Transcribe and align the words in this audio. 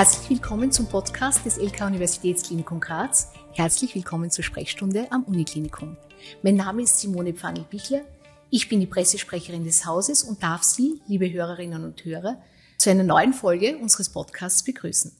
Herzlich 0.00 0.30
willkommen 0.30 0.72
zum 0.72 0.86
Podcast 0.86 1.44
des 1.44 1.58
LK 1.58 1.82
Universitätsklinikum 1.82 2.80
Graz. 2.80 3.32
Herzlich 3.52 3.94
willkommen 3.94 4.30
zur 4.30 4.42
Sprechstunde 4.42 5.12
am 5.12 5.24
Uniklinikum. 5.24 5.98
Mein 6.42 6.56
Name 6.56 6.84
ist 6.84 7.00
Simone 7.00 7.34
Pfannel-Bichler. 7.34 8.00
Ich 8.48 8.70
bin 8.70 8.80
die 8.80 8.86
Pressesprecherin 8.86 9.62
des 9.62 9.84
Hauses 9.84 10.22
und 10.22 10.42
darf 10.42 10.62
Sie, 10.62 11.02
liebe 11.06 11.30
Hörerinnen 11.30 11.84
und 11.84 12.02
Hörer, 12.02 12.42
zu 12.78 12.88
einer 12.88 13.02
neuen 13.02 13.34
Folge 13.34 13.76
unseres 13.76 14.08
Podcasts 14.08 14.64
begrüßen. 14.64 15.12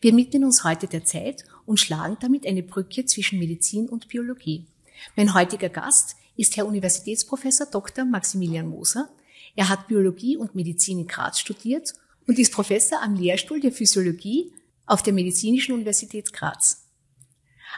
Wir 0.00 0.16
widmen 0.16 0.42
uns 0.42 0.64
heute 0.64 0.88
der 0.88 1.04
Zeit 1.04 1.44
und 1.64 1.78
schlagen 1.78 2.16
damit 2.18 2.48
eine 2.48 2.64
Brücke 2.64 3.04
zwischen 3.04 3.38
Medizin 3.38 3.88
und 3.88 4.08
Biologie. 4.08 4.66
Mein 5.14 5.34
heutiger 5.34 5.68
Gast 5.68 6.16
ist 6.36 6.56
Herr 6.56 6.66
Universitätsprofessor 6.66 7.68
Dr. 7.68 8.04
Maximilian 8.04 8.66
Moser. 8.66 9.08
Er 9.54 9.68
hat 9.68 9.86
Biologie 9.86 10.36
und 10.36 10.56
Medizin 10.56 10.98
in 10.98 11.06
Graz 11.06 11.38
studiert 11.38 11.94
und 12.26 12.38
ist 12.38 12.52
Professor 12.52 13.02
am 13.02 13.14
Lehrstuhl 13.14 13.60
der 13.60 13.72
Physiologie 13.72 14.52
auf 14.86 15.02
der 15.02 15.12
Medizinischen 15.12 15.74
Universität 15.74 16.32
Graz. 16.32 16.86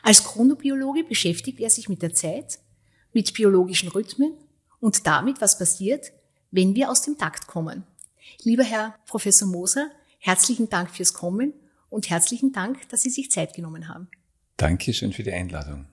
Als 0.03 0.25
Chronobiologe 0.25 1.05
beschäftigt 1.05 1.61
er 1.61 1.71
sich 1.71 1.89
mit 1.89 2.03
der 2.03 2.15
Zeit, 2.15 2.59
mit 3.13 3.33
biologischen 3.35 3.89
Rhythmen 3.89 4.35
und 4.81 5.07
damit, 5.07 5.41
was 5.41 5.59
passiert, 5.59 6.13
wenn 6.51 6.75
wir 6.75 6.91
aus 6.91 7.03
dem 7.03 7.19
Takt 7.19 7.47
kommen. 7.47 7.85
Lieber 8.43 8.65
Herr 8.65 8.95
Professor 9.07 9.49
Moser, 9.49 9.91
herzlichen 10.19 10.69
Dank 10.69 10.91
fürs 10.91 11.15
Kommen 11.15 11.53
und 11.91 12.11
herzlichen 12.11 12.53
Dank, 12.53 12.89
dass 12.91 13.03
Sie 13.03 13.11
sich 13.11 13.31
Zeit 13.31 13.55
genommen 13.55 13.89
haben. 13.89 14.09
Dankeschön 14.57 15.13
für 15.13 15.23
die 15.23 15.33
Einladung. 15.33 15.87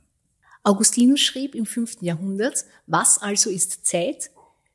Augustinus 0.64 1.22
schrieb 1.22 1.56
im 1.56 1.66
fünften 1.66 2.06
Jahrhundert, 2.06 2.66
was 2.88 3.20
also 3.20 3.50
ist 3.50 3.86
Zeit? 3.86 4.32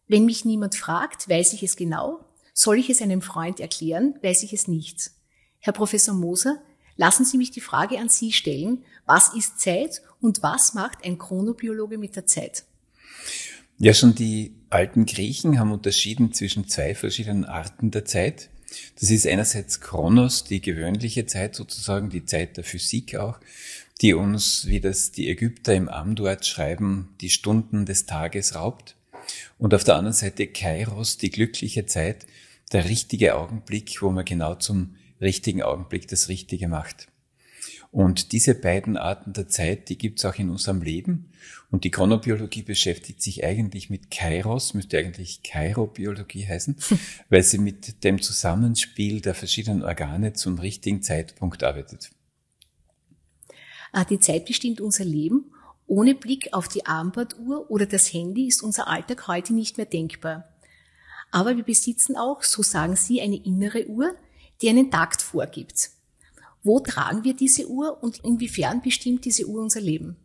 Wenn 0.07 0.25
mich 0.25 0.45
niemand 0.45 0.77
fragt, 0.77 1.29
weiß 1.29 1.53
ich 1.53 1.63
es 1.63 1.77
genau, 1.77 2.25
soll 2.61 2.79
ich 2.79 2.91
es 2.91 3.01
einem 3.01 3.23
Freund 3.23 3.59
erklären, 3.59 4.17
weiß 4.21 4.43
ich 4.43 4.53
es 4.53 4.69
nicht. 4.69 5.13
Herr 5.61 5.73
Professor 5.73 6.15
Moser, 6.15 6.61
lassen 6.97 7.25
Sie 7.25 7.39
mich 7.39 7.51
die 7.51 7.63
Frage 7.63 7.99
an 7.99 8.11
Sie 8.11 8.33
stellen, 8.33 8.85
was 9.07 9.33
ist 9.33 9.61
Zeit 9.61 10.03
und 10.21 10.43
was 10.43 10.75
macht 10.75 11.03
ein 11.03 11.17
Chronobiologe 11.17 11.97
mit 11.97 12.17
der 12.17 12.27
Zeit? 12.27 12.65
Ja, 13.79 13.95
schon 13.95 14.15
die 14.15 14.55
alten 14.69 15.07
Griechen 15.07 15.59
haben 15.59 15.73
unterschieden 15.73 16.35
zwischen 16.35 16.69
zwei 16.69 16.95
verschiedenen 16.95 17.47
Arten 17.47 17.93
der 17.93 18.05
Zeit. 18.05 18.51
Das 19.01 19.11
ist 19.11 19.27
einerseits 19.27 19.81
Chronos, 19.81 20.45
die 20.45 20.61
gewöhnliche 20.61 21.25
Zeit 21.25 21.55
sozusagen, 21.55 22.11
die 22.11 22.27
Zeit 22.27 22.59
der 22.59 22.65
Physik 22.65 23.17
auch, 23.17 23.41
die 24.03 24.13
uns, 24.13 24.67
wie 24.67 24.81
das 24.81 25.13
die 25.13 25.31
Ägypter 25.31 25.75
im 25.75 25.89
Amduat 25.89 26.45
schreiben, 26.45 27.09
die 27.23 27.31
Stunden 27.31 27.87
des 27.87 28.05
Tages 28.05 28.55
raubt. 28.55 28.97
Und 29.59 29.73
auf 29.73 29.85
der 29.85 29.97
anderen 29.97 30.15
Seite 30.15 30.47
Kairos, 30.47 31.17
die 31.17 31.31
glückliche 31.31 31.87
Zeit, 31.87 32.27
der 32.73 32.89
richtige 32.89 33.37
Augenblick, 33.37 34.03
wo 34.03 34.11
man 34.11 34.25
genau 34.25 34.55
zum 34.55 34.97
richtigen 35.21 35.63
Augenblick 35.63 36.09
das 36.09 36.29
Richtige 36.29 36.69
macht. 36.69 37.09
Und 37.93 38.33
diese 38.33 38.55
beiden 38.55 38.97
Arten 38.97 39.33
der 39.33 39.49
Zeit, 39.49 39.89
die 39.89 39.99
gibt's 39.99 40.25
auch 40.25 40.37
in 40.37 40.49
unserem 40.49 40.81
Leben. 40.81 41.33
Und 41.71 41.85
die 41.85 41.91
Chronobiologie 41.91 42.63
beschäftigt 42.63 43.21
sich 43.21 43.45
eigentlich 43.45 43.91
mit 43.91 44.11
Kairos, 44.11 44.75
müsste 44.75 44.99
eigentlich 44.99 45.43
Kairobiologie 45.43 46.47
heißen, 46.47 46.77
weil 47.29 47.43
sie 47.43 47.59
mit 47.59 48.05
dem 48.05 48.23
Zusammenspiel 48.23 49.21
der 49.21 49.35
verschiedenen 49.35 49.83
Organe 49.83 50.33
zum 50.35 50.59
richtigen 50.59 51.03
Zeitpunkt 51.03 51.65
arbeitet. 51.65 52.11
Ah, 53.93 54.05
die 54.05 54.21
Zeit 54.21 54.47
bestimmt 54.47 54.81
unser 54.81 55.05
Leben. 55.05 55.53
Ohne 55.87 56.15
Blick 56.15 56.51
auf 56.53 56.69
die 56.69 56.87
Armbanduhr 56.87 57.69
oder 57.71 57.87
das 57.87 58.13
Handy 58.13 58.47
ist 58.47 58.63
unser 58.63 58.87
Alltag 58.87 59.27
heute 59.27 59.53
nicht 59.53 59.77
mehr 59.77 59.87
denkbar. 59.87 60.50
Aber 61.31 61.57
wir 61.57 61.65
besitzen 61.65 62.17
auch, 62.17 62.43
so 62.43 62.63
sagen 62.63 62.97
Sie, 62.97 63.21
eine 63.21 63.37
innere 63.37 63.87
Uhr, 63.87 64.15
die 64.61 64.69
einen 64.69 64.91
Takt 64.91 65.23
vorgibt. 65.23 65.91
Wo 66.63 66.81
tragen 66.81 67.25
wir 67.25 67.35
diese 67.35 67.69
Uhr 67.69 68.03
und 68.03 68.19
inwiefern 68.19 68.83
bestimmt 68.83 69.25
diese 69.25 69.47
Uhr 69.47 69.63
unser 69.63 69.81
Leben? 69.81 70.17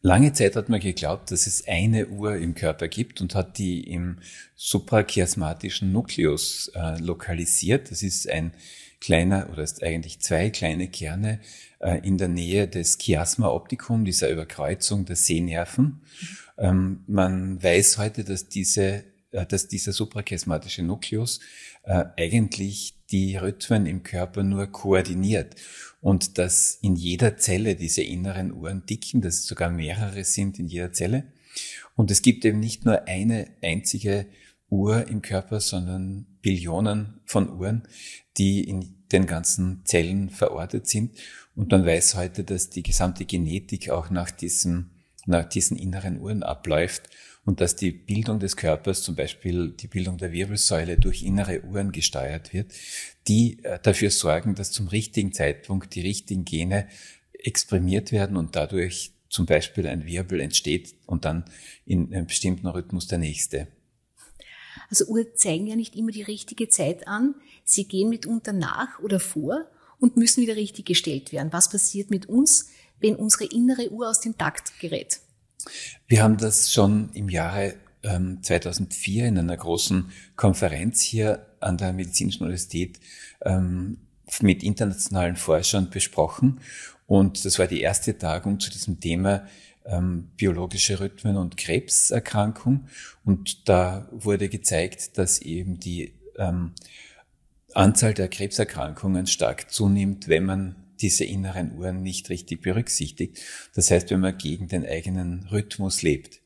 Lange 0.00 0.32
Zeit 0.32 0.54
hat 0.54 0.68
man 0.68 0.80
geglaubt, 0.80 1.30
dass 1.32 1.46
es 1.46 1.66
eine 1.66 2.06
Uhr 2.06 2.36
im 2.36 2.54
Körper 2.54 2.86
gibt 2.86 3.20
und 3.20 3.34
hat 3.34 3.58
die 3.58 3.80
im 3.82 4.18
suprachiasmatischen 4.54 5.92
Nukleus 5.92 6.70
äh, 6.74 6.98
lokalisiert. 7.00 7.90
Das 7.90 8.02
ist 8.02 8.28
ein 8.28 8.52
kleiner 9.00 9.48
oder 9.52 9.64
ist 9.64 9.82
eigentlich 9.82 10.20
zwei 10.20 10.50
kleine 10.50 10.88
Kerne 10.88 11.40
äh, 11.80 11.98
in 12.06 12.16
der 12.16 12.28
Nähe 12.28 12.68
des 12.68 12.98
Chiasma 12.98 13.48
opticum, 13.48 14.04
dieser 14.04 14.30
Überkreuzung 14.30 15.04
der 15.04 15.16
Sehnerven. 15.16 15.84
Mhm. 15.84 16.00
Ähm, 16.58 17.04
man 17.08 17.62
weiß 17.62 17.98
heute, 17.98 18.24
dass 18.24 18.48
diese 18.48 19.04
dass 19.44 19.68
dieser 19.68 19.92
suprachiasmatische 19.92 20.82
Nukleus 20.82 21.40
äh, 21.84 22.04
eigentlich 22.16 22.94
die 23.10 23.36
Rhythmen 23.36 23.86
im 23.86 24.02
Körper 24.02 24.42
nur 24.42 24.66
koordiniert 24.66 25.56
und 26.00 26.38
dass 26.38 26.78
in 26.82 26.96
jeder 26.96 27.36
Zelle 27.36 27.76
diese 27.76 28.02
inneren 28.02 28.52
Uhren 28.52 28.86
dicken, 28.86 29.20
dass 29.20 29.40
es 29.40 29.46
sogar 29.46 29.70
mehrere 29.70 30.24
sind 30.24 30.58
in 30.58 30.68
jeder 30.68 30.92
Zelle. 30.92 31.32
Und 31.96 32.10
es 32.10 32.22
gibt 32.22 32.44
eben 32.44 32.60
nicht 32.60 32.84
nur 32.84 33.08
eine 33.08 33.48
einzige 33.62 34.26
Uhr 34.70 35.08
im 35.08 35.22
Körper, 35.22 35.60
sondern 35.60 36.26
Billionen 36.42 37.20
von 37.24 37.50
Uhren, 37.50 37.88
die 38.36 38.62
in 38.62 39.04
den 39.10 39.26
ganzen 39.26 39.82
Zellen 39.84 40.30
verortet 40.30 40.86
sind. 40.86 41.16
Und 41.56 41.70
man 41.72 41.84
weiß 41.84 42.14
heute, 42.14 42.44
dass 42.44 42.70
die 42.70 42.82
gesamte 42.82 43.24
Genetik 43.24 43.90
auch 43.90 44.10
nach 44.10 44.30
diesem, 44.30 44.90
nach 45.28 45.48
diesen 45.48 45.76
inneren 45.76 46.20
Uhren 46.20 46.42
abläuft 46.42 47.08
und 47.44 47.60
dass 47.60 47.76
die 47.76 47.92
Bildung 47.92 48.40
des 48.40 48.56
Körpers, 48.56 49.02
zum 49.02 49.14
Beispiel 49.14 49.70
die 49.70 49.86
Bildung 49.86 50.18
der 50.18 50.32
Wirbelsäule 50.32 50.98
durch 50.98 51.22
innere 51.22 51.62
Uhren 51.62 51.92
gesteuert 51.92 52.52
wird, 52.52 52.72
die 53.26 53.62
äh, 53.64 53.78
dafür 53.82 54.10
sorgen, 54.10 54.54
dass 54.54 54.70
zum 54.70 54.88
richtigen 54.88 55.32
Zeitpunkt 55.32 55.94
die 55.94 56.02
richtigen 56.02 56.44
Gene 56.44 56.88
exprimiert 57.32 58.12
werden 58.12 58.36
und 58.36 58.56
dadurch 58.56 59.12
zum 59.30 59.46
Beispiel 59.46 59.86
ein 59.86 60.06
Wirbel 60.06 60.40
entsteht 60.40 60.94
und 61.06 61.24
dann 61.24 61.44
in 61.84 62.12
einem 62.12 62.26
bestimmten 62.26 62.66
Rhythmus 62.66 63.06
der 63.06 63.18
nächste. 63.18 63.68
Also 64.90 65.06
Uhren 65.06 65.26
zeigen 65.34 65.66
ja 65.66 65.76
nicht 65.76 65.96
immer 65.96 66.12
die 66.12 66.22
richtige 66.22 66.68
Zeit 66.68 67.06
an. 67.06 67.34
Sie 67.64 67.84
gehen 67.84 68.08
mitunter 68.08 68.52
nach 68.52 68.98
oder 69.00 69.20
vor 69.20 69.66
und 69.98 70.16
müssen 70.16 70.42
wieder 70.42 70.56
richtig 70.56 70.86
gestellt 70.86 71.32
werden. 71.32 71.52
Was 71.52 71.70
passiert 71.70 72.10
mit 72.10 72.26
uns, 72.26 72.70
wenn 73.00 73.16
unsere 73.16 73.44
innere 73.44 73.90
Uhr 73.90 74.08
aus 74.08 74.20
dem 74.20 74.36
Takt 74.36 74.78
gerät? 74.80 75.20
Wir 76.06 76.22
haben 76.22 76.36
das 76.36 76.72
schon 76.72 77.10
im 77.12 77.28
Jahre 77.28 77.74
2004 78.02 79.24
ähm, 79.24 79.28
in 79.28 79.38
einer 79.38 79.56
großen 79.56 80.12
Konferenz 80.36 81.00
hier 81.00 81.46
an 81.60 81.76
der 81.76 81.92
Medizinischen 81.92 82.44
Universität 82.44 83.00
ähm, 83.42 83.98
mit 84.40 84.62
internationalen 84.62 85.36
Forschern 85.36 85.90
besprochen. 85.90 86.60
Und 87.06 87.44
das 87.44 87.58
war 87.58 87.66
die 87.66 87.80
erste 87.80 88.16
Tagung 88.16 88.60
zu 88.60 88.70
diesem 88.70 89.00
Thema 89.00 89.46
ähm, 89.84 90.30
biologische 90.36 91.00
Rhythmen 91.00 91.36
und 91.36 91.56
Krebserkrankung. 91.56 92.86
Und 93.24 93.68
da 93.68 94.08
wurde 94.12 94.48
gezeigt, 94.48 95.18
dass 95.18 95.40
eben 95.40 95.80
die 95.80 96.14
Anzahl 97.74 98.14
der 98.14 98.28
Krebserkrankungen 98.28 99.26
stark 99.26 99.72
zunimmt, 99.72 100.28
wenn 100.28 100.44
man 100.44 100.76
diese 101.00 101.24
inneren 101.24 101.76
Uhren 101.76 102.02
nicht 102.02 102.30
richtig 102.30 102.62
berücksichtigt. 102.62 103.40
Das 103.74 103.90
heißt, 103.90 104.10
wenn 104.10 104.20
man 104.20 104.38
gegen 104.38 104.68
den 104.68 104.86
eigenen 104.86 105.46
Rhythmus 105.50 106.02
lebt. 106.02 106.40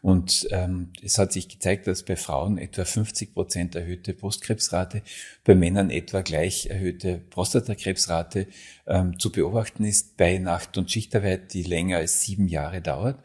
Und 0.00 0.48
ähm, 0.50 0.92
es 1.02 1.18
hat 1.18 1.32
sich 1.32 1.48
gezeigt, 1.48 1.86
dass 1.86 2.04
bei 2.04 2.16
Frauen 2.16 2.58
etwa 2.58 2.84
50 2.84 3.34
Prozent 3.34 3.74
erhöhte 3.74 4.14
Brustkrebsrate, 4.14 5.02
bei 5.44 5.54
Männern 5.54 5.90
etwa 5.90 6.22
gleich 6.22 6.66
erhöhte 6.66 7.18
Prostatakrebsrate 7.30 8.46
ähm, 8.86 9.18
zu 9.18 9.30
beobachten 9.30 9.84
ist 9.84 10.16
bei 10.16 10.38
Nacht- 10.38 10.78
und 10.78 10.90
Schichtarbeit, 10.90 11.52
die 11.52 11.62
länger 11.62 11.98
als 11.98 12.22
sieben 12.22 12.48
Jahre 12.48 12.80
dauert. 12.80 13.22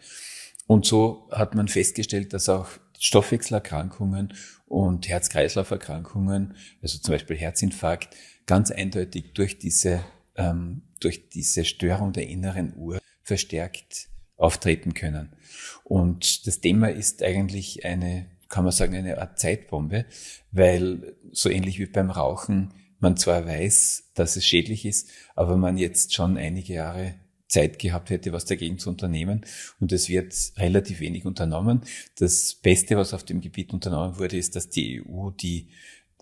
Und 0.68 0.86
so 0.86 1.28
hat 1.32 1.56
man 1.56 1.68
festgestellt, 1.68 2.34
dass 2.34 2.50
auch 2.50 2.68
Stoffwechselerkrankungen 3.00 4.34
und 4.68 5.08
Herz-Kreislauf-Erkrankungen, 5.08 6.56
also 6.82 6.98
zum 7.00 7.14
Beispiel 7.14 7.38
Herzinfarkt, 7.38 8.16
ganz 8.46 8.72
eindeutig 8.72 9.34
durch 9.34 9.60
diese 9.60 10.04
ähm, 10.36 10.84
durch 11.00 11.30
diese 11.30 11.66
Störung 11.66 12.14
der 12.14 12.28
inneren 12.28 12.74
Uhr 12.76 13.00
verstärkt 13.22 14.10
auftreten 14.36 14.94
können. 14.94 15.34
Und 15.84 16.48
das 16.48 16.60
Thema 16.60 16.88
ist 16.88 17.24
eigentlich 17.24 17.86
eine 17.86 18.28
kann 18.54 18.66
man 18.66 18.72
sagen, 18.72 18.96
eine 18.96 19.18
Art 19.18 19.40
Zeitbombe, 19.40 20.06
weil 20.52 21.16
so 21.32 21.50
ähnlich 21.50 21.80
wie 21.80 21.88
beim 21.88 22.12
Rauchen 22.12 22.72
man 23.00 23.18
zwar 23.18 23.48
weiß, 23.48 24.12
dass 24.14 24.36
es 24.36 24.46
schädlich 24.46 24.86
ist, 24.86 25.10
aber 25.36 25.58
man 25.58 25.76
jetzt 25.76 26.14
schon 26.14 26.38
einige 26.38 26.76
Jahre 26.76 27.16
Zeit 27.48 27.80
gehabt 27.80 28.12
hätte, 28.12 28.32
was 28.32 28.46
dagegen 28.46 28.78
zu 28.78 28.92
unternehmen. 28.92 29.44
Und 29.80 29.92
es 29.92 30.08
wird 30.08 30.36
relativ 30.58 31.00
wenig 31.00 31.26
unternommen. 31.26 31.82
Das 32.20 32.54
Beste, 32.54 32.96
was 32.96 33.16
auf 33.16 33.24
dem 33.24 33.42
Gebiet 33.42 33.74
unternommen 33.74 34.20
wurde, 34.20 34.38
ist, 34.38 34.56
dass 34.56 34.70
die 34.70 35.02
EU 35.02 35.32
die 35.32 35.70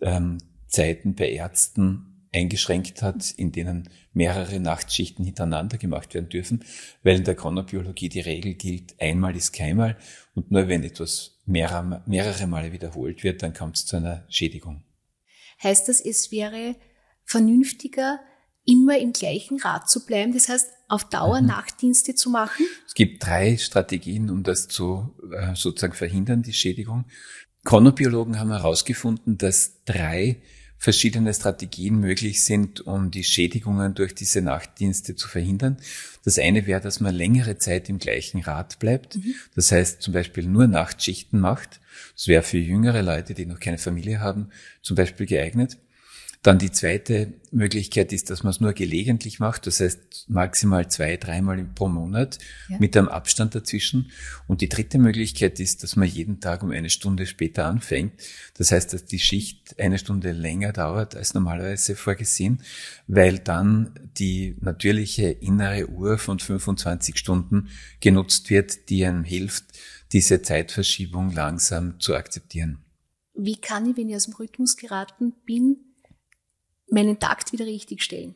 ähm, 0.02 0.38
Zeiten 0.68 1.16
bei 1.16 1.32
Ärzten 1.32 2.11
eingeschränkt 2.34 3.02
hat, 3.02 3.32
in 3.32 3.52
denen 3.52 3.90
mehrere 4.14 4.60
Nachtschichten 4.60 5.26
hintereinander 5.26 5.78
gemacht 5.78 6.14
werden 6.14 6.30
dürfen, 6.30 6.64
weil 7.04 7.18
in 7.18 7.24
der 7.24 7.36
Chronobiologie 7.36 8.10
die 8.10 8.22
Regel 8.22 8.54
gilt, 8.54 9.00
einmal 9.00 9.36
ist 9.36 9.52
keinmal 9.54 9.98
und 10.34 10.52
nur 10.52 10.68
wenn 10.68 10.84
etwas 10.84 11.42
mehrere, 11.46 12.04
mehrere 12.06 12.48
Male 12.48 12.72
wiederholt 12.72 13.24
wird, 13.24 13.44
dann 13.44 13.54
kommt 13.54 13.78
es 13.78 13.86
zu 13.86 13.98
einer 13.98 14.26
Schädigung. 14.30 14.84
Heißt 15.62 15.90
das, 15.90 16.02
es 16.02 16.32
wäre 16.32 16.76
vernünftiger, 17.26 18.20
immer 18.66 18.98
im 19.00 19.12
gleichen 19.12 19.60
Rad 19.60 19.90
zu 19.90 20.06
bleiben, 20.06 20.34
das 20.34 20.48
heißt 20.48 20.70
auf 20.88 21.10
Dauer 21.10 21.42
mhm. 21.42 21.48
Nachtdienste 21.48 22.16
zu 22.16 22.30
machen? 22.30 22.66
Es 22.86 22.94
gibt 22.94 23.26
drei 23.26 23.58
Strategien, 23.58 24.30
um 24.30 24.44
das 24.44 24.68
zu 24.68 25.16
äh, 25.32 25.56
sozusagen 25.56 25.94
verhindern, 25.94 26.44
die 26.44 26.54
Schädigung. 26.54 27.06
Chronobiologen 27.64 28.40
haben 28.40 28.52
herausgefunden, 28.52 29.38
dass 29.38 29.84
drei 29.86 30.42
verschiedene 30.82 31.32
Strategien 31.32 32.00
möglich 32.00 32.44
sind, 32.44 32.82
um 32.82 33.12
die 33.12 33.24
Schädigungen 33.24 33.94
durch 33.94 34.16
diese 34.16 34.42
Nachtdienste 34.42 35.16
zu 35.16 35.28
verhindern. 35.28 35.78
Das 36.26 36.40
eine 36.40 36.66
wäre, 36.66 36.82
dass 36.82 37.00
man 37.00 37.14
längere 37.14 37.60
Zeit 37.60 37.88
im 37.88 38.00
gleichen 38.00 38.42
Rad 38.42 38.80
bleibt. 38.80 39.18
Mhm. 39.18 39.36
Das 39.54 39.72
heißt 39.72 40.02
zum 40.02 40.12
Beispiel 40.12 40.48
nur 40.48 40.66
Nachtschichten 40.66 41.40
macht. 41.40 41.82
Das 42.16 42.28
wäre 42.28 42.42
für 42.42 42.58
jüngere 42.58 43.04
Leute, 43.04 43.36
die 43.36 43.46
noch 43.46 43.60
keine 43.60 43.78
Familie 43.78 44.22
haben, 44.22 44.50
zum 44.82 44.96
Beispiel 44.96 45.28
geeignet. 45.28 45.78
Dann 46.44 46.58
die 46.58 46.72
zweite 46.72 47.34
Möglichkeit 47.52 48.12
ist, 48.12 48.32
dass 48.32 48.42
man 48.42 48.50
es 48.50 48.60
nur 48.60 48.74
gelegentlich 48.74 49.40
macht, 49.40 49.68
das 49.68 49.80
heißt 49.80 50.26
maximal 50.28 50.90
zwei, 50.90 51.16
dreimal 51.18 51.64
pro 51.64 51.88
Monat 51.88 52.40
ja. 52.68 52.80
mit 52.80 52.98
einem 52.98 53.10
Abstand 53.10 53.54
dazwischen. 53.54 54.10
Und 54.48 54.62
die 54.62 54.70
dritte 54.70 54.98
Möglichkeit 54.98 55.60
ist, 55.60 55.84
dass 55.84 55.96
man 55.96 56.08
jeden 56.08 56.40
Tag 56.40 56.64
um 56.64 56.72
eine 56.72 56.90
Stunde 56.90 57.28
später 57.28 57.66
anfängt. 57.68 58.14
Das 58.58 58.72
heißt, 58.72 58.92
dass 58.92 59.06
die 59.06 59.20
Schicht 59.20 59.80
eine 59.80 60.00
Stunde 60.00 60.32
länger 60.32 60.74
dauert 60.74 61.16
als 61.16 61.36
normalerweise 61.36 61.96
vorgesehen, 61.96 62.64
weil 63.06 63.38
dann 63.38 63.94
die 64.18 64.58
natürliche 64.62 65.30
innere 65.30 65.90
Uhr 65.90 66.18
von 66.18 66.40
25 66.40 67.20
Stunden 67.20 67.68
genutzt 68.00 68.50
wird, 68.50 68.90
die 68.90 69.06
einem 69.06 69.24
hilft, 69.24 69.66
diese 70.12 70.42
Zeitverschiebung 70.42 71.34
langsam 71.34 72.00
zu 72.00 72.16
akzeptieren. 72.16 72.80
Wie 73.36 73.58
kann 73.58 73.88
ich, 73.88 73.96
wenn 73.96 74.10
ich 74.10 74.16
aus 74.16 74.26
dem 74.26 74.34
Rhythmus 74.34 74.76
geraten 74.76 75.34
bin, 75.46 75.78
meinen 76.92 77.20
Takt 77.20 77.54
wieder 77.54 77.66
richtig 77.66 78.04
stellen. 78.04 78.36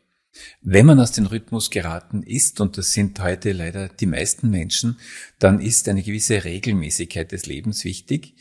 Wenn 0.62 0.86
man 0.86 1.00
aus 1.00 1.13
dem 1.13 1.28
Rhythmus 1.28 1.69
geraten 1.69 2.22
ist, 2.24 2.60
und 2.60 2.78
das 2.78 2.92
sind 2.92 3.19
heute 3.22 3.54
leider 3.54 3.88
die 3.88 4.06
meisten 4.06 4.50
Menschen, 4.50 5.00
dann 5.40 5.60
ist 5.60 5.88
eine 5.88 6.04
gewisse 6.04 6.44
Regelmäßigkeit 6.44 7.31
des 7.31 7.46
Lebens 7.46 7.86
wichtig. 7.86 8.36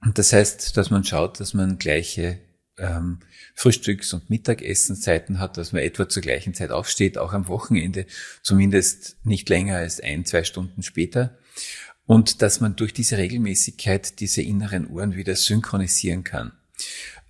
Und 0.00 0.18
das 0.18 0.32
heißt, 0.32 0.76
dass 0.76 0.90
man 0.90 1.04
schaut, 1.04 1.40
dass 1.40 1.52
man 1.54 1.78
gleiche 1.78 2.38
ähm, 2.78 3.18
Frühstücks- 3.54 4.14
und 4.14 4.30
Mittagessenszeiten 4.30 5.38
hat, 5.38 5.56
dass 5.56 5.72
man 5.72 5.82
etwa 5.82 6.08
zur 6.08 6.22
gleichen 6.22 6.54
Zeit 6.54 6.70
aufsteht, 6.70 7.18
auch 7.18 7.32
am 7.32 7.48
Wochenende, 7.48 8.06
zumindest 8.42 9.16
nicht 9.24 9.48
länger 9.48 9.76
als 9.76 10.00
ein, 10.00 10.24
zwei 10.24 10.44
Stunden 10.44 10.82
später. 10.82 11.36
Und 12.06 12.42
dass 12.42 12.60
man 12.60 12.76
durch 12.76 12.92
diese 12.92 13.18
Regelmäßigkeit 13.18 14.20
diese 14.20 14.42
inneren 14.42 14.88
Uhren 14.88 15.14
wieder 15.14 15.36
synchronisieren 15.36 16.24
kann. 16.24 16.52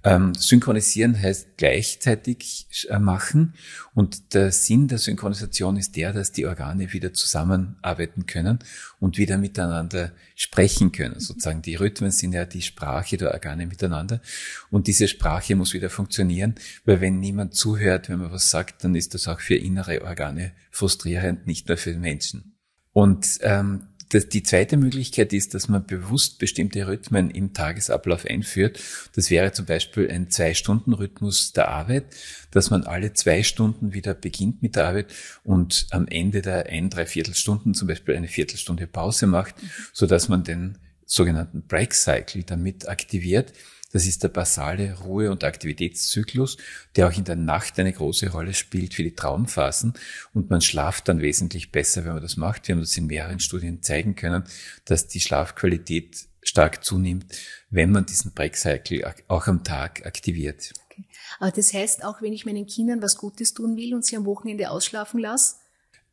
Ähm, 0.02 0.35
synchronisieren 0.35 1.20
heißt 1.20 1.58
gleichzeitig 1.58 2.67
äh, 2.88 2.99
machen 2.99 3.52
und 3.94 4.32
der 4.32 4.50
Sinn 4.50 4.88
der 4.88 4.97
Synchronisation 4.97 5.76
ist 5.76 5.94
der, 5.94 6.14
dass 6.14 6.32
die 6.32 6.47
Organe 6.47 6.91
wieder 6.94 7.12
zusammenarbeiten 7.12 8.25
können 8.25 8.61
und 8.99 9.19
wieder 9.19 9.37
miteinander 9.37 10.12
sprechen 10.35 10.91
können. 10.93 11.20
Sozusagen 11.20 11.61
die 11.61 11.75
Rhythmen 11.75 12.12
sind 12.12 12.32
ja 12.32 12.47
die 12.47 12.62
Sprache 12.62 13.19
der 13.19 13.32
Organe 13.32 13.67
miteinander 13.67 14.23
und 14.70 14.87
diese 14.87 15.06
Sprache 15.06 15.55
muss 15.55 15.75
wieder 15.75 15.91
funktionieren, 15.91 16.55
weil 16.87 17.03
wenn 17.03 17.20
niemand 17.20 17.55
zuhört, 17.55 18.08
wenn 18.08 18.20
man 18.20 18.32
was 18.32 18.49
sagt, 18.49 18.82
dann 18.85 18.94
ist 18.94 19.12
das 19.12 19.29
auch 19.29 19.41
für 19.41 19.56
innere 19.56 20.03
Organe 20.03 20.53
frustrierend, 20.70 21.46
nicht 21.46 21.69
nur 21.69 21.76
für 21.76 21.93
den 21.93 22.00
Menschen. 22.00 22.56
Und 22.93 23.38
ähm, 23.43 23.90
das, 24.11 24.29
die 24.29 24.43
zweite 24.43 24.77
Möglichkeit 24.77 25.33
ist, 25.33 25.55
dass 25.55 25.69
man 25.69 25.87
bewusst 25.87 26.39
bestimmte 26.39 26.87
Rhythmen 26.87 27.31
im 27.31 27.53
Tagesablauf 27.53 28.27
einführt. 28.27 28.81
Das 29.15 29.31
wäre 29.31 29.53
zum 29.53 29.67
Beispiel 29.67 30.11
ein 30.11 30.31
Zwei-Stunden-Rhythmus 30.31 31.53
der 31.53 31.69
Arbeit, 31.69 32.05
dass 32.51 32.71
man 32.71 32.85
alle 32.85 33.12
zwei 33.15 33.43
Stunden 33.43 33.93
wieder 33.95 34.15
beginnt 34.15 34.62
mit 34.62 34.77
der 34.77 34.89
Arbeit 34.89 35.12
und 35.45 35.87
am 35.91 36.09
Ende 36.09 36.43
der 36.43 36.67
ein, 36.67 36.91
drei 36.91 37.07
Viertelstunden 37.07 37.75
zum 37.75 37.87
Beispiel 37.89 38.17
eine 38.17 38.29
Viertelstunde 38.29 38.87
Pause 38.87 39.27
macht, 39.27 39.55
so 39.93 40.07
dass 40.07 40.29
man 40.29 40.43
den 40.43 40.79
sogenannten 41.06 41.63
Break 41.63 41.95
Cycle 41.95 42.43
damit 42.43 42.89
aktiviert. 42.89 43.53
Das 43.93 44.07
ist 44.07 44.23
der 44.23 44.29
basale 44.29 44.99
Ruhe- 45.01 45.31
und 45.31 45.43
Aktivitätszyklus, 45.43 46.57
der 46.97 47.09
auch 47.09 47.17
in 47.17 47.25
der 47.25 47.37
Nacht 47.37 47.79
eine 47.79 47.93
große 47.93 48.31
Rolle 48.31 48.55
spielt 48.55 48.95
für 48.95 49.03
die 49.03 49.15
Traumphasen. 49.15 49.95
Und 50.33 50.51
man 50.51 50.61
schlaft 50.61 51.09
dann 51.09 51.21
wesentlich 51.21 51.73
besser, 51.73 52.05
wenn 52.05 52.13
man 52.13 52.23
das 52.23 52.37
macht. 52.37 52.69
Wir 52.69 52.75
haben 52.75 52.83
das 52.83 52.97
in 52.97 53.07
mehreren 53.07 53.41
Studien 53.41 53.83
zeigen 53.83 54.15
können, 54.15 54.45
dass 54.85 55.09
die 55.09 55.21
Schlafqualität 55.21 56.29
stark 56.43 56.85
zunimmt, 56.85 57.27
wenn 57.71 57.91
man 57.91 58.07
diesen 58.07 58.33
Break-Cycle 58.33 59.15
auch 59.29 59.47
am 59.47 59.65
Tag 59.65 60.07
aktiviert. 60.07 60.73
Okay. 60.87 61.05
Aber 61.39 61.51
das 61.51 61.73
heißt, 61.73 62.05
auch 62.05 62.23
wenn 62.23 62.33
ich 62.33 62.47
meinen 62.47 62.67
Kindern 62.67 63.03
was 63.03 63.17
Gutes 63.17 63.55
tun 63.55 63.77
will 63.77 63.95
und 63.95 64.05
sie 64.05 64.17
am 64.17 64.25
Wochenende 64.25 64.71
ausschlafen 64.71 65.21
lasse, 65.21 65.57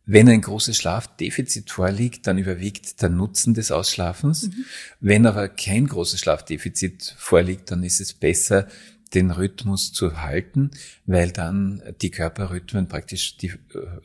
wenn 0.07 0.30
ein 0.30 0.42
großes 0.42 0.77
Schlafdefizit 0.77 1.69
vorliegt, 1.69 2.27
dann 2.27 2.38
überwiegt 2.38 3.01
der 3.01 3.09
Nutzen 3.09 3.54
des 3.54 3.71
Ausschlafens. 3.71 4.44
Mhm. 4.44 4.65
Wenn 5.01 5.25
aber 5.25 5.50
kein 5.50 5.86
großes 5.86 6.21
Schlafdefizit 6.21 7.13
vorliegt, 7.18 7.69
dann 7.69 7.83
ist 7.83 8.00
es 8.00 8.13
besser, 8.13 8.68
den 9.13 9.31
Rhythmus 9.31 9.92
zu 9.92 10.21
halten, 10.21 10.71
weil 11.06 11.31
dann 11.31 11.83
die 12.01 12.12
Körperrhythmen 12.12 12.88
praktisch 12.88 13.38
die 13.38 13.54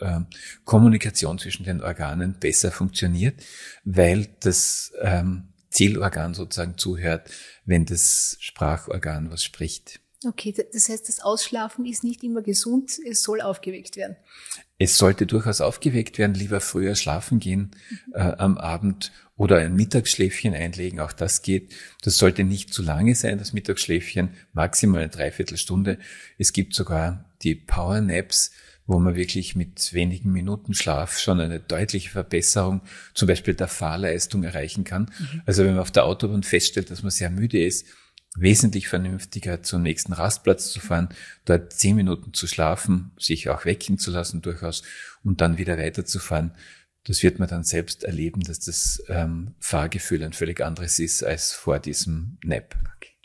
äh, 0.01 0.05
äh, 0.05 0.21
Kommunikation 0.65 1.39
zwischen 1.39 1.65
den 1.65 1.81
Organen 1.81 2.35
besser 2.35 2.73
funktioniert, 2.73 3.41
weil 3.85 4.29
das 4.41 4.93
ähm, 5.01 5.49
Zielorgan 5.71 6.35
sozusagen 6.35 6.79
zuhört, 6.79 7.31
wenn 7.65 7.87
das 7.87 8.37
Sprachorgan 8.41 9.31
was 9.31 9.45
spricht. 9.45 10.01
Okay, 10.25 10.55
das 10.73 10.89
heißt, 10.89 11.09
das 11.09 11.21
Ausschlafen 11.21 11.85
ist 11.87 12.05
nicht 12.05 12.23
immer 12.23 12.43
gesund, 12.43 12.99
es 13.09 13.23
soll 13.23 13.41
aufgeweckt 13.41 13.97
werden. 13.97 14.17
Es 14.79 14.99
sollte 14.99 15.27
durchaus 15.27 15.61
aufgeweckt 15.61 16.19
werden, 16.19 16.35
lieber 16.35 16.61
früher 16.61 16.95
schlafen 16.95 17.39
gehen 17.39 17.71
mhm. 17.89 18.13
äh, 18.15 18.19
am 18.39 18.59
Abend 18.59 19.13
oder 19.37 19.59
ein 19.59 19.75
Mittagsschläfchen 19.75 20.55
einlegen, 20.55 21.01
auch 21.01 21.13
das 21.13 21.43
geht. 21.43 21.73
Das 22.03 22.17
sollte 22.17 22.45
nicht 22.45 22.73
zu 22.73 22.83
lange 22.83 23.15
sein, 23.15 23.39
das 23.39 23.53
Mittagsschläfchen, 23.53 24.31
maximal 24.53 25.01
eine 25.01 25.11
Dreiviertelstunde. 25.11 25.99
Es 26.39 26.53
gibt 26.53 26.75
sogar 26.75 27.33
die 27.43 27.55
Power 27.55 28.01
Naps, 28.01 28.53
wo 28.87 28.99
man 28.99 29.15
wirklich 29.15 29.57
mit 29.57 29.93
wenigen 29.93 30.33
Minuten 30.33 30.75
Schlaf 30.75 31.19
schon 31.19 31.41
eine 31.41 31.61
deutliche 31.61 32.11
Verbesserung 32.11 32.83
zum 33.15 33.29
Beispiel 33.29 33.55
der 33.55 33.69
Fahrleistung 33.69 34.43
erreichen 34.45 34.85
kann. 34.85 35.11
Mhm. 35.19 35.43
Also 35.47 35.65
wenn 35.65 35.73
man 35.73 35.81
auf 35.81 35.91
der 35.91 36.05
Autobahn 36.05 36.43
feststellt, 36.43 36.91
dass 36.91 37.03
man 37.03 37.11
sehr 37.11 37.31
müde 37.31 37.65
ist, 37.65 37.87
wesentlich 38.37 38.89
vernünftiger 38.89 39.63
zum 39.63 39.83
nächsten 39.83 40.13
Rastplatz 40.13 40.73
zu 40.73 40.81
fahren, 40.81 41.09
dort 41.45 41.73
zehn 41.73 41.97
Minuten 41.97 42.33
zu 42.33 42.47
schlafen, 42.47 43.13
sich 43.19 43.49
auch 43.51 43.65
wecken 43.65 43.99
zu 43.99 44.11
lassen 44.11 44.43
durchaus 44.43 44.83
und 45.23 45.41
dann 45.41 45.59
wieder 45.59 45.77
weiterzufahren. 45.79 46.53
Das 47.05 47.23
wird 47.23 47.39
man 47.39 47.49
dann 47.49 47.65
selbst 47.65 48.05
erleben, 48.05 48.43
dass 48.43 48.61
das 48.61 49.03
ähm, 49.09 49.55
Fahrgefühl 49.59 50.23
ein 50.23 50.33
völlig 50.33 50.61
anderes 50.61 50.99
ist 50.99 51.25
als 51.25 51.53
vor 51.53 51.79
diesem 51.79 52.39
Nap. 52.45 52.77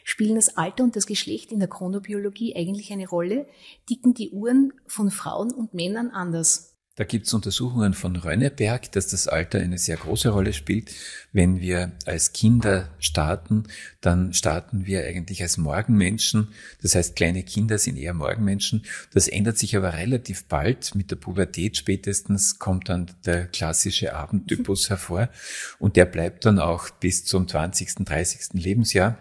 Spielen 0.03 0.35
das 0.35 0.55
Alter 0.55 0.85
und 0.85 0.95
das 0.95 1.05
Geschlecht 1.05 1.51
in 1.51 1.59
der 1.59 1.67
Chronobiologie 1.67 2.55
eigentlich 2.55 2.93
eine 2.93 3.07
Rolle? 3.07 3.45
Dicken 3.89 4.13
die 4.13 4.29
Uhren 4.29 4.71
von 4.87 5.11
Frauen 5.11 5.51
und 5.51 5.73
Männern 5.73 6.11
anders? 6.11 6.76
Da 6.97 7.03
gibt 7.03 7.27
es 7.27 7.33
Untersuchungen 7.35 7.93
von 7.93 8.15
Rönneberg, 8.15 8.91
dass 8.91 9.07
das 9.07 9.27
Alter 9.27 9.59
eine 9.59 9.77
sehr 9.77 9.97
große 9.97 10.29
Rolle 10.29 10.51
spielt. 10.51 10.91
Wenn 11.31 11.61
wir 11.61 11.91
als 12.05 12.33
Kinder 12.33 12.89
starten, 12.97 13.65
dann 14.01 14.33
starten 14.33 14.87
wir 14.87 15.05
eigentlich 15.05 15.43
als 15.43 15.57
Morgenmenschen. 15.57 16.47
Das 16.81 16.95
heißt, 16.95 17.15
kleine 17.15 17.43
Kinder 17.43 17.77
sind 17.77 17.97
eher 17.97 18.15
Morgenmenschen. 18.15 18.83
Das 19.13 19.27
ändert 19.27 19.59
sich 19.59 19.77
aber 19.77 19.93
relativ 19.93 20.45
bald. 20.45 20.95
Mit 20.95 21.11
der 21.11 21.17
Pubertät 21.17 21.77
spätestens 21.77 22.57
kommt 22.57 22.89
dann 22.89 23.11
der 23.27 23.45
klassische 23.45 24.15
Abendtypus 24.15 24.89
hervor. 24.89 25.29
Und 25.77 25.97
der 25.97 26.05
bleibt 26.05 26.45
dann 26.45 26.57
auch 26.57 26.89
bis 26.89 27.25
zum 27.25 27.47
20., 27.47 28.05
30. 28.05 28.53
Lebensjahr. 28.53 29.19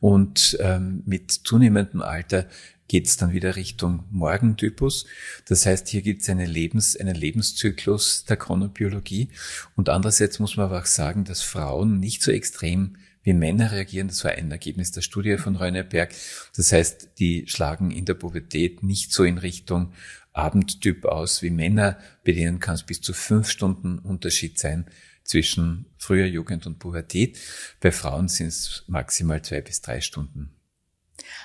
Und 0.00 0.56
ähm, 0.60 1.02
mit 1.04 1.32
zunehmendem 1.32 2.00
Alter 2.00 2.46
geht 2.88 3.06
es 3.06 3.16
dann 3.16 3.32
wieder 3.32 3.56
Richtung 3.56 4.04
Morgentypus. 4.10 5.06
Das 5.46 5.66
heißt, 5.66 5.88
hier 5.88 6.02
gibt 6.02 6.22
es 6.22 6.28
eine 6.28 6.46
Lebens, 6.46 6.96
einen 6.96 7.14
Lebenszyklus 7.14 8.24
der 8.24 8.36
Chronobiologie. 8.36 9.28
Und 9.74 9.88
andererseits 9.88 10.38
muss 10.38 10.56
man 10.56 10.66
aber 10.66 10.80
auch 10.80 10.86
sagen, 10.86 11.24
dass 11.24 11.42
Frauen 11.42 11.98
nicht 11.98 12.22
so 12.22 12.30
extrem 12.30 12.96
wie 13.22 13.32
Männer 13.32 13.72
reagieren. 13.72 14.08
Das 14.08 14.24
war 14.24 14.30
ein 14.30 14.50
Ergebnis 14.50 14.92
der 14.92 15.02
Studie 15.02 15.36
von 15.36 15.56
Reuneberg. 15.56 16.14
Das 16.56 16.72
heißt, 16.72 17.18
die 17.18 17.46
schlagen 17.48 17.90
in 17.90 18.04
der 18.04 18.14
Pubertät 18.14 18.82
nicht 18.82 19.12
so 19.12 19.24
in 19.24 19.38
Richtung 19.38 19.92
Abendtyp 20.32 21.06
aus 21.06 21.42
wie 21.42 21.50
Männer, 21.50 21.98
bei 22.24 22.32
denen 22.32 22.60
kann 22.60 22.74
es 22.74 22.82
bis 22.82 23.00
zu 23.00 23.14
fünf 23.14 23.50
Stunden 23.50 23.98
Unterschied 23.98 24.58
sein 24.58 24.84
zwischen 25.24 25.86
früher 25.98 26.26
Jugend 26.26 26.66
und 26.66 26.78
Pubertät. 26.78 27.38
Bei 27.80 27.90
Frauen 27.90 28.28
sind 28.28 28.48
es 28.48 28.84
maximal 28.86 29.42
zwei 29.42 29.60
bis 29.60 29.80
drei 29.80 30.00
Stunden. 30.00 30.55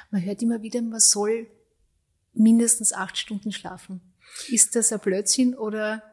Man 0.10 0.24
hört 0.24 0.42
immer 0.42 0.62
wieder, 0.62 0.82
man 0.82 1.00
soll 1.00 1.48
mindestens 2.34 2.94
acht 2.94 3.18
Stunden 3.18 3.52
schlafen. 3.52 4.02
Ist 4.50 4.76
das 4.76 4.92
ein 4.92 5.00
Blödsinn 5.00 5.56
oder? 5.56 6.04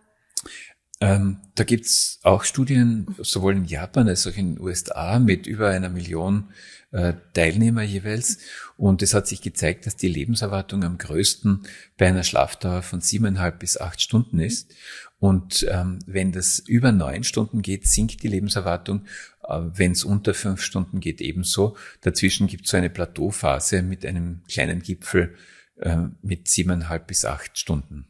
Ähm, 1.00 1.38
da 1.54 1.62
gibt's 1.62 2.18
auch 2.22 2.42
Studien, 2.42 3.14
sowohl 3.18 3.54
in 3.54 3.64
Japan 3.64 4.08
als 4.08 4.26
auch 4.26 4.37
in 4.37 4.54
den 4.54 4.60
USA, 4.60 5.20
mit 5.20 5.46
über 5.46 5.68
einer 5.68 5.90
Million 5.90 6.50
äh, 6.90 7.14
Teilnehmer 7.34 7.82
jeweils. 7.82 8.38
Und 8.76 9.02
es 9.02 9.14
hat 9.14 9.28
sich 9.28 9.40
gezeigt, 9.40 9.87
dass 9.87 9.96
die 9.96 10.08
Lebenserwartung 10.08 10.82
am 10.82 10.98
größten 10.98 11.64
bei 11.96 12.08
einer 12.08 12.25
Schlafdauer 12.25 12.82
von 12.82 13.00
siebeneinhalb 13.00 13.60
bis 13.60 13.76
acht 13.76 14.00
Stunden 14.00 14.40
ist. 14.40 14.75
Und 15.20 15.66
ähm, 15.68 16.00
wenn 16.06 16.32
das 16.32 16.60
über 16.60 16.90
neun 16.90 17.25
Stunden 17.25 17.62
geht, 17.62 17.87
sinkt 17.87 18.22
die 18.22 18.28
Lebenserwartung. 18.28 19.04
Äh, 19.49 19.61
wenn 19.75 19.93
es 19.93 20.05
unter 20.05 20.35
fünf 20.35 20.62
Stunden 20.62 21.00
geht, 21.00 21.21
ebenso. 21.21 21.76
Dazwischen 22.02 22.47
gibt 22.47 22.67
es 22.67 22.71
so 22.71 22.76
eine 22.76 22.90
Plateauphase 22.90 23.83
mit 23.83 24.05
einem 24.05 24.43
kleinen 24.49 24.83
Gipfel 24.83 25.35
äh, 25.81 25.97
mit 26.23 26.49
siebeneinhalb 26.49 27.07
bis 27.07 27.25
acht 27.25 27.59
Stunden. 27.59 28.07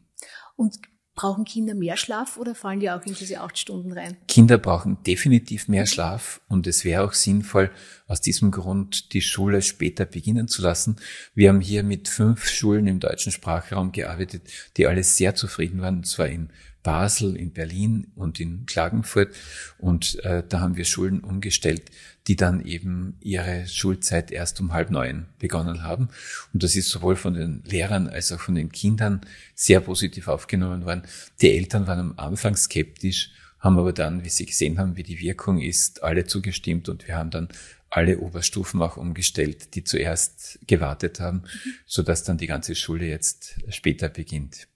Und 0.55 0.77
brauchen 1.15 1.43
Kinder 1.43 1.75
mehr 1.75 1.97
Schlaf 1.97 2.37
oder 2.37 2.55
fallen 2.55 2.79
die 2.79 2.89
auch 2.89 3.05
in 3.05 3.13
diese 3.13 3.41
acht 3.41 3.57
Stunden 3.57 3.91
rein? 3.91 4.15
Kinder 4.29 4.57
brauchen 4.57 5.03
definitiv 5.03 5.67
mehr 5.67 5.85
Schlaf 5.85 6.39
und 6.47 6.65
es 6.65 6.85
wäre 6.85 7.03
auch 7.03 7.11
sinnvoll, 7.11 7.71
aus 8.07 8.21
diesem 8.21 8.51
Grund 8.51 9.11
die 9.11 9.21
Schule 9.21 9.61
später 9.61 10.05
beginnen 10.05 10.47
zu 10.47 10.61
lassen. 10.61 10.95
Wir 11.35 11.49
haben 11.49 11.59
hier 11.59 11.83
mit 11.83 12.07
fünf 12.07 12.47
Schulen 12.47 12.87
im 12.87 13.01
deutschen 13.01 13.33
Sprachraum 13.33 13.91
gearbeitet, 13.91 14.43
die 14.77 14.87
alle 14.87 15.03
sehr 15.03 15.35
zufrieden 15.35 15.81
waren, 15.81 15.97
und 15.97 16.07
zwar 16.07 16.27
in 16.27 16.51
Basel, 16.83 17.35
in 17.35 17.51
Berlin 17.51 18.11
und 18.15 18.39
in 18.39 18.65
Klagenfurt. 18.65 19.35
Und 19.77 20.23
äh, 20.23 20.43
da 20.47 20.59
haben 20.61 20.77
wir 20.77 20.85
Schulen 20.85 21.21
umgestellt, 21.21 21.83
die 22.27 22.35
dann 22.35 22.65
eben 22.65 23.17
ihre 23.21 23.67
Schulzeit 23.67 24.31
erst 24.31 24.59
um 24.61 24.71
halb 24.73 24.91
neun 24.91 25.25
begonnen 25.39 25.83
haben. 25.83 26.09
Und 26.53 26.63
das 26.63 26.75
ist 26.75 26.89
sowohl 26.89 27.15
von 27.15 27.33
den 27.33 27.63
Lehrern 27.65 28.07
als 28.07 28.31
auch 28.31 28.39
von 28.39 28.55
den 28.55 28.71
Kindern 28.71 29.21
sehr 29.55 29.81
positiv 29.81 30.27
aufgenommen 30.27 30.85
worden. 30.85 31.03
Die 31.41 31.51
Eltern 31.51 31.87
waren 31.87 31.99
am 31.99 32.13
Anfang 32.17 32.55
skeptisch, 32.55 33.31
haben 33.59 33.77
aber 33.77 33.93
dann, 33.93 34.23
wie 34.23 34.29
sie 34.29 34.45
gesehen 34.45 34.79
haben, 34.79 34.95
wie 34.95 35.03
die 35.03 35.19
Wirkung 35.19 35.59
ist, 35.59 36.03
alle 36.03 36.25
zugestimmt 36.25 36.87
und 36.87 37.07
wir 37.07 37.17
haben 37.17 37.29
dann 37.29 37.49
alle 37.89 38.19
Oberstufen 38.19 38.81
auch 38.81 38.97
umgestellt, 38.97 39.73
die 39.75 39.83
zuerst 39.83 40.59
gewartet 40.67 41.19
haben, 41.19 41.37
mhm. 41.37 41.73
so 41.85 42.03
dass 42.03 42.23
dann 42.23 42.37
die 42.37 42.47
ganze 42.47 42.75
Schule 42.75 43.07
jetzt 43.07 43.55
später 43.69 44.09
beginnt. 44.09 44.67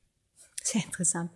Sehr 0.63 0.83
interessant. 0.83 1.31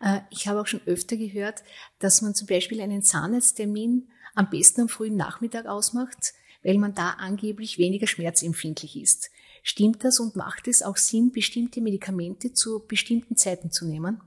Äh, 0.00 0.20
ich 0.30 0.48
habe 0.48 0.60
auch 0.60 0.66
schon 0.66 0.80
öfter 0.86 1.16
gehört, 1.16 1.62
dass 1.98 2.22
man 2.22 2.34
zum 2.34 2.46
Beispiel 2.46 2.80
einen 2.80 3.02
Zahnarzttermin 3.02 4.08
am 4.34 4.50
besten 4.50 4.82
am 4.82 4.88
frühen 4.88 5.16
Nachmittag 5.16 5.66
ausmacht, 5.66 6.34
weil 6.62 6.78
man 6.78 6.94
da 6.94 7.10
angeblich 7.10 7.78
weniger 7.78 8.06
schmerzempfindlich 8.06 8.96
ist. 8.96 9.30
Stimmt 9.62 10.04
das 10.04 10.20
und 10.20 10.36
macht 10.36 10.68
es 10.68 10.82
auch 10.82 10.96
Sinn, 10.96 11.32
bestimmte 11.32 11.80
Medikamente 11.80 12.52
zu 12.52 12.84
bestimmten 12.86 13.36
Zeiten 13.36 13.70
zu 13.70 13.86
nehmen? 13.86 14.20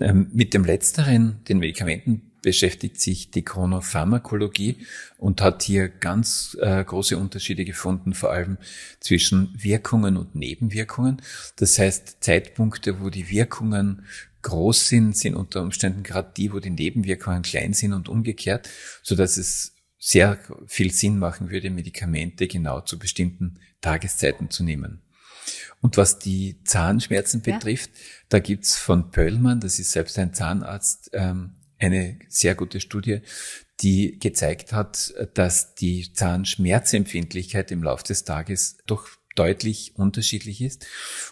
Ähm, 0.00 0.30
mit 0.32 0.54
dem 0.54 0.64
letzteren, 0.64 1.40
den 1.48 1.58
Medikamenten, 1.58 2.28
beschäftigt 2.42 3.00
sich 3.00 3.30
die 3.30 3.44
Chronopharmakologie 3.44 4.78
und 5.16 5.42
hat 5.42 5.62
hier 5.62 5.88
ganz 5.88 6.56
äh, 6.60 6.84
große 6.84 7.16
Unterschiede 7.18 7.64
gefunden, 7.64 8.14
vor 8.14 8.30
allem 8.30 8.58
zwischen 9.00 9.52
Wirkungen 9.56 10.16
und 10.16 10.34
Nebenwirkungen. 10.34 11.20
Das 11.56 11.78
heißt, 11.78 12.18
Zeitpunkte, 12.20 13.00
wo 13.00 13.10
die 13.10 13.28
Wirkungen 13.28 14.04
groß 14.42 14.88
sind, 14.88 15.16
sind 15.16 15.34
unter 15.34 15.62
Umständen 15.62 16.02
gerade 16.02 16.32
die, 16.36 16.52
wo 16.52 16.60
die 16.60 16.70
Nebenwirkungen 16.70 17.42
klein 17.42 17.72
sind 17.72 17.92
und 17.92 18.08
umgekehrt, 18.08 18.68
so 19.02 19.14
dass 19.14 19.36
es 19.36 19.74
sehr 19.98 20.38
viel 20.66 20.92
Sinn 20.92 21.18
machen 21.18 21.50
würde, 21.50 21.70
Medikamente 21.70 22.46
genau 22.46 22.80
zu 22.80 22.98
bestimmten 22.98 23.58
Tageszeiten 23.80 24.50
zu 24.50 24.62
nehmen. 24.62 25.02
Und 25.80 25.96
was 25.96 26.18
die 26.18 26.62
Zahnschmerzen 26.64 27.42
ja. 27.44 27.54
betrifft, 27.54 27.90
da 28.28 28.38
gibt's 28.38 28.76
von 28.76 29.10
Pöllmann, 29.10 29.60
das 29.60 29.78
ist 29.78 29.92
selbst 29.92 30.18
ein 30.18 30.34
Zahnarzt, 30.34 31.10
ähm, 31.12 31.54
eine 31.78 32.18
sehr 32.28 32.54
gute 32.54 32.80
Studie, 32.80 33.20
die 33.80 34.18
gezeigt 34.18 34.72
hat, 34.72 35.14
dass 35.34 35.74
die 35.74 36.12
Zahnschmerzempfindlichkeit 36.12 37.70
im 37.70 37.84
Laufe 37.84 38.04
des 38.04 38.24
Tages 38.24 38.78
doch 38.86 39.08
deutlich 39.36 39.92
unterschiedlich 39.94 40.60
ist. 40.60 40.86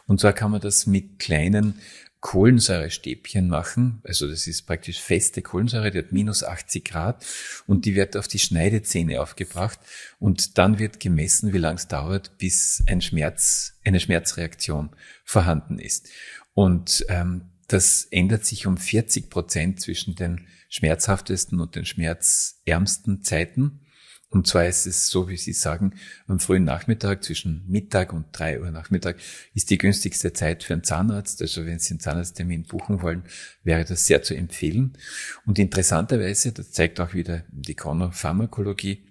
Und 0.07 0.21
zwar 0.21 0.33
kann 0.33 0.53
man 0.53 0.61
das 0.61 0.87
mit 0.87 1.19
kleinen 1.19 1.81
Kohlensäurestäbchen 2.27 3.47
machen. 3.47 4.01
Also 4.03 4.27
das 4.27 4.49
ist 4.49 4.67
praktisch 4.67 5.01
feste 5.01 5.43
Kohlensäure, 5.43 5.93
die 5.93 5.99
hat 5.99 6.11
minus 6.11 6.43
80 6.43 6.85
Grad 6.85 7.25
und 7.69 7.85
die 7.85 7.95
wird 7.95 8.17
auf 8.17 8.27
die 8.27 8.41
Schneidezähne 8.41 9.23
aufgebracht 9.23 9.79
und 10.19 10.59
dann 10.59 10.81
wird 10.81 10.99
gemessen, 10.99 11.53
wie 11.53 11.59
lange 11.59 11.77
es 11.77 11.87
dauert, 11.87 12.37
bis 12.37 12.83
ein 12.89 13.01
Schmerz, 13.01 13.75
eine 13.85 14.01
Schmerzreaktion 14.01 14.91
vorhanden 15.25 15.79
ist. 15.79 16.09
Und 16.53 17.07
ähm, 17.11 17.43
das 17.69 18.09
ändert 18.11 18.45
sich 18.45 18.67
um 18.67 18.77
40 18.77 19.31
Prozent 19.31 19.81
zwischen 19.81 20.17
den 20.17 20.49
schmerzhaftesten 20.69 21.61
und 21.61 21.77
den 21.77 21.85
schmerzärmsten 21.85 23.23
Zeiten. 23.23 23.86
Und 24.29 24.47
zwar 24.47 24.67
ist 24.67 24.87
es 24.87 25.09
so, 25.09 25.29
wie 25.29 25.37
Sie 25.37 25.53
sagen, 25.53 25.95
am 26.27 26.41
frühen 26.41 26.65
Nachmittag 26.65 27.23
zwischen 27.23 27.65
Mittag 27.69 28.13
und 28.13 28.27
drei 28.33 28.61
Uhr 28.61 28.71
Nachmittag 28.71 29.19
ist 29.55 29.71
die 29.71 29.79
günstigste 29.79 30.33
Zeit 30.33 30.65
für 30.65 30.73
einen 30.73 30.85
Zahnarzt. 30.85 31.41
Also 31.43 31.65
wenn 31.65 31.79
Sie 31.79 31.93
einen 31.93 32.01
Zahnarzttermin 32.01 32.65
buchen 32.65 33.03
wollen, 33.03 33.25
wäre 33.63 33.85
das 33.85 34.07
sehr 34.07 34.23
zu 34.23 34.35
empfehlen. 34.35 34.99
Und 35.47 35.59
interessanterweise, 35.59 36.53
das 36.53 36.73
zeigt 36.73 36.99
auch 37.01 37.15
wieder 37.15 37.45
die 37.49 37.77
Chronopharmakologie, 37.77 39.07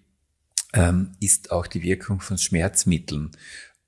ähm, 0.73 1.13
ist 1.21 1.51
auch 1.51 1.67
die 1.67 1.81
Wirkung 1.81 2.19
von 2.19 2.37
Schmerzmitteln 2.37 3.31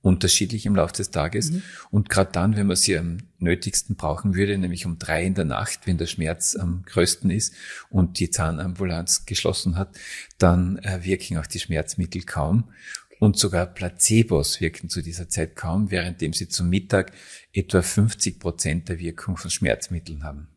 unterschiedlich 0.07 0.65
im 0.65 0.75
Laufe 0.75 0.93
des 0.93 1.11
Tages. 1.11 1.51
Mhm. 1.51 1.63
Und 1.91 2.09
gerade 2.09 2.31
dann, 2.31 2.55
wenn 2.55 2.67
man 2.67 2.77
sie 2.77 2.97
am 2.97 3.17
nötigsten 3.39 3.95
brauchen 3.95 4.35
würde, 4.35 4.57
nämlich 4.57 4.85
um 4.85 4.97
drei 4.97 5.25
in 5.25 5.35
der 5.35 5.45
Nacht, 5.45 5.81
wenn 5.85 5.97
der 5.97 6.07
Schmerz 6.07 6.55
am 6.55 6.83
größten 6.85 7.29
ist 7.29 7.53
und 7.89 8.19
die 8.19 8.31
Zahnambulanz 8.31 9.25
geschlossen 9.25 9.75
hat, 9.75 9.95
dann 10.37 10.77
äh, 10.79 11.03
wirken 11.03 11.37
auch 11.37 11.45
die 11.45 11.59
Schmerzmittel 11.59 12.23
kaum. 12.23 12.71
Und 13.19 13.37
sogar 13.37 13.65
Placebos 13.65 14.61
wirken 14.61 14.89
zu 14.89 15.01
dieser 15.01 15.27
Zeit 15.27 15.55
kaum, 15.55 15.91
währenddem 15.91 16.33
sie 16.33 16.47
zum 16.47 16.69
Mittag 16.69 17.11
etwa 17.51 17.81
50 17.81 18.39
Prozent 18.39 18.89
der 18.89 18.99
Wirkung 18.99 19.37
von 19.37 19.49
Schmerzmitteln 19.49 20.23
haben. 20.23 20.47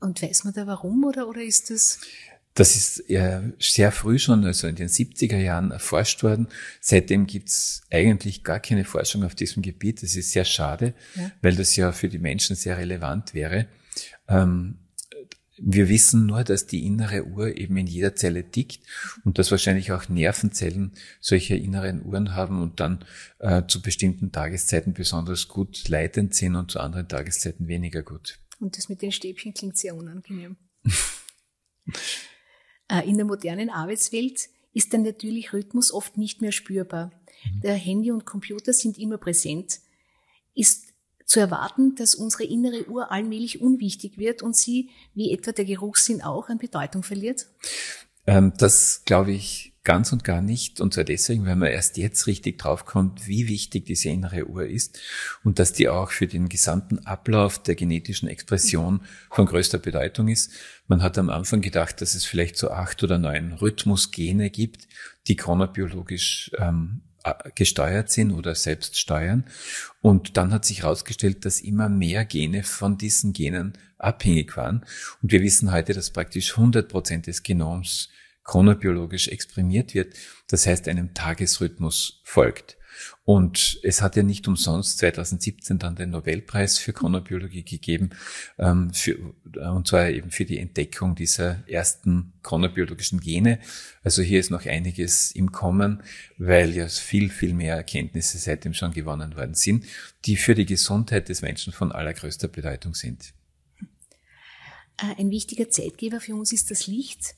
Und 0.00 0.22
weiß 0.22 0.44
man 0.44 0.54
da 0.54 0.66
warum 0.66 1.04
oder, 1.04 1.28
oder 1.28 1.42
ist 1.42 1.70
das? 1.70 2.00
Das 2.56 2.74
ist 2.74 3.04
ja 3.08 3.42
sehr 3.58 3.92
früh 3.92 4.18
schon, 4.18 4.44
also 4.46 4.66
in 4.66 4.76
den 4.76 4.88
70er 4.88 5.36
Jahren 5.36 5.72
erforscht 5.72 6.22
worden. 6.22 6.48
Seitdem 6.80 7.26
gibt's 7.26 7.82
eigentlich 7.90 8.44
gar 8.44 8.60
keine 8.60 8.86
Forschung 8.86 9.24
auf 9.24 9.34
diesem 9.34 9.62
Gebiet. 9.62 10.02
Das 10.02 10.16
ist 10.16 10.32
sehr 10.32 10.46
schade, 10.46 10.94
ja. 11.16 11.30
weil 11.42 11.54
das 11.54 11.76
ja 11.76 11.92
für 11.92 12.08
die 12.08 12.18
Menschen 12.18 12.56
sehr 12.56 12.78
relevant 12.78 13.34
wäre. 13.34 13.66
Ähm, 14.26 14.78
wir 15.58 15.90
wissen 15.90 16.24
nur, 16.24 16.44
dass 16.44 16.66
die 16.66 16.86
innere 16.86 17.26
Uhr 17.26 17.54
eben 17.58 17.76
in 17.76 17.86
jeder 17.86 18.14
Zelle 18.14 18.50
tickt 18.50 18.80
und 19.24 19.38
dass 19.38 19.50
wahrscheinlich 19.50 19.92
auch 19.92 20.08
Nervenzellen 20.08 20.92
solche 21.20 21.56
inneren 21.56 22.04
Uhren 22.06 22.34
haben 22.34 22.62
und 22.62 22.80
dann 22.80 23.04
äh, 23.38 23.64
zu 23.68 23.82
bestimmten 23.82 24.32
Tageszeiten 24.32 24.94
besonders 24.94 25.48
gut 25.48 25.88
leitend 25.88 26.34
sind 26.34 26.56
und 26.56 26.70
zu 26.70 26.80
anderen 26.80 27.06
Tageszeiten 27.06 27.68
weniger 27.68 28.02
gut. 28.02 28.38
Und 28.60 28.78
das 28.78 28.88
mit 28.88 29.02
den 29.02 29.12
Stäbchen 29.12 29.52
klingt 29.52 29.76
sehr 29.76 29.94
unangenehm. 29.94 30.56
Äh, 32.88 33.08
in 33.08 33.16
der 33.16 33.26
modernen 33.26 33.70
Arbeitswelt 33.70 34.48
ist 34.72 34.92
der 34.92 35.00
natürliche 35.00 35.54
Rhythmus 35.54 35.92
oft 35.92 36.18
nicht 36.18 36.42
mehr 36.42 36.52
spürbar. 36.52 37.10
Mhm. 37.44 37.60
Der 37.62 37.74
Handy 37.74 38.10
und 38.10 38.26
Computer 38.26 38.72
sind 38.72 38.98
immer 38.98 39.18
präsent. 39.18 39.80
Ist 40.54 40.92
zu 41.24 41.40
erwarten, 41.40 41.96
dass 41.96 42.14
unsere 42.14 42.44
innere 42.44 42.88
Uhr 42.88 43.10
allmählich 43.10 43.60
unwichtig 43.60 44.16
wird 44.16 44.42
und 44.42 44.56
sie, 44.56 44.90
wie 45.14 45.32
etwa 45.32 45.52
der 45.52 45.64
Geruchssinn 45.64 46.22
auch, 46.22 46.48
an 46.48 46.58
Bedeutung 46.58 47.02
verliert? 47.02 47.46
Ähm, 48.26 48.52
das 48.58 49.02
glaube 49.04 49.32
ich 49.32 49.75
ganz 49.86 50.12
und 50.12 50.24
gar 50.24 50.42
nicht. 50.42 50.80
Und 50.82 50.92
zwar 50.92 51.04
deswegen, 51.04 51.46
weil 51.46 51.56
man 51.56 51.70
erst 51.70 51.96
jetzt 51.96 52.26
richtig 52.26 52.58
draufkommt, 52.58 53.26
wie 53.26 53.48
wichtig 53.48 53.86
diese 53.86 54.10
innere 54.10 54.46
Uhr 54.46 54.66
ist 54.66 55.00
und 55.44 55.58
dass 55.58 55.72
die 55.72 55.88
auch 55.88 56.10
für 56.10 56.26
den 56.26 56.50
gesamten 56.50 57.06
Ablauf 57.06 57.62
der 57.62 57.76
genetischen 57.76 58.28
Expression 58.28 59.00
von 59.30 59.46
größter 59.46 59.78
Bedeutung 59.78 60.28
ist. 60.28 60.50
Man 60.88 61.02
hat 61.02 61.16
am 61.16 61.30
Anfang 61.30 61.62
gedacht, 61.62 62.02
dass 62.02 62.14
es 62.14 62.24
vielleicht 62.24 62.58
so 62.58 62.70
acht 62.70 63.02
oder 63.02 63.16
neun 63.16 63.52
Rhythmusgene 63.52 64.50
gibt, 64.50 64.88
die 65.28 65.36
chronobiologisch 65.36 66.50
ähm, 66.58 67.02
gesteuert 67.54 68.10
sind 68.10 68.32
oder 68.32 68.54
selbst 68.56 68.98
steuern. 68.98 69.44
Und 70.02 70.36
dann 70.36 70.52
hat 70.52 70.64
sich 70.64 70.82
herausgestellt, 70.82 71.44
dass 71.44 71.60
immer 71.60 71.88
mehr 71.88 72.24
Gene 72.24 72.64
von 72.64 72.98
diesen 72.98 73.32
Genen 73.32 73.78
abhängig 73.98 74.56
waren. 74.56 74.84
Und 75.22 75.30
wir 75.30 75.42
wissen 75.42 75.70
heute, 75.70 75.94
dass 75.94 76.10
praktisch 76.10 76.56
100 76.56 76.88
Prozent 76.88 77.28
des 77.28 77.44
Genoms 77.44 78.10
chronobiologisch 78.46 79.28
exprimiert 79.28 79.94
wird, 79.94 80.14
das 80.48 80.66
heißt 80.66 80.88
einem 80.88 81.14
Tagesrhythmus 81.14 82.20
folgt. 82.24 82.76
Und 83.24 83.78
es 83.82 84.02
hat 84.02 84.16
ja 84.16 84.22
nicht 84.22 84.48
umsonst 84.48 84.98
2017 84.98 85.78
dann 85.78 85.96
den 85.96 86.10
Nobelpreis 86.10 86.78
für 86.78 86.92
Chronobiologie 86.92 87.64
gegeben, 87.64 88.10
ähm, 88.58 88.92
für, 88.92 89.18
und 89.54 89.88
zwar 89.88 90.08
eben 90.08 90.30
für 90.30 90.44
die 90.44 90.58
Entdeckung 90.58 91.14
dieser 91.14 91.68
ersten 91.68 92.32
chronobiologischen 92.42 93.20
Gene. 93.20 93.58
Also 94.02 94.22
hier 94.22 94.40
ist 94.40 94.50
noch 94.50 94.64
einiges 94.64 95.32
im 95.32 95.52
Kommen, 95.52 96.02
weil 96.38 96.74
ja 96.74 96.88
viel, 96.88 97.30
viel 97.30 97.52
mehr 97.52 97.76
Erkenntnisse 97.76 98.38
seitdem 98.38 98.74
schon 98.74 98.92
gewonnen 98.92 99.36
worden 99.36 99.54
sind, 99.54 99.84
die 100.24 100.36
für 100.36 100.54
die 100.54 100.66
Gesundheit 100.66 101.28
des 101.28 101.42
Menschen 101.42 101.72
von 101.72 101.92
allergrößter 101.92 102.48
Bedeutung 102.48 102.94
sind. 102.94 103.34
Äh, 104.98 105.20
ein 105.20 105.30
wichtiger 105.30 105.68
Zeitgeber 105.68 106.20
für 106.20 106.34
uns 106.34 106.52
ist 106.52 106.70
das 106.70 106.86
Licht. 106.86 107.34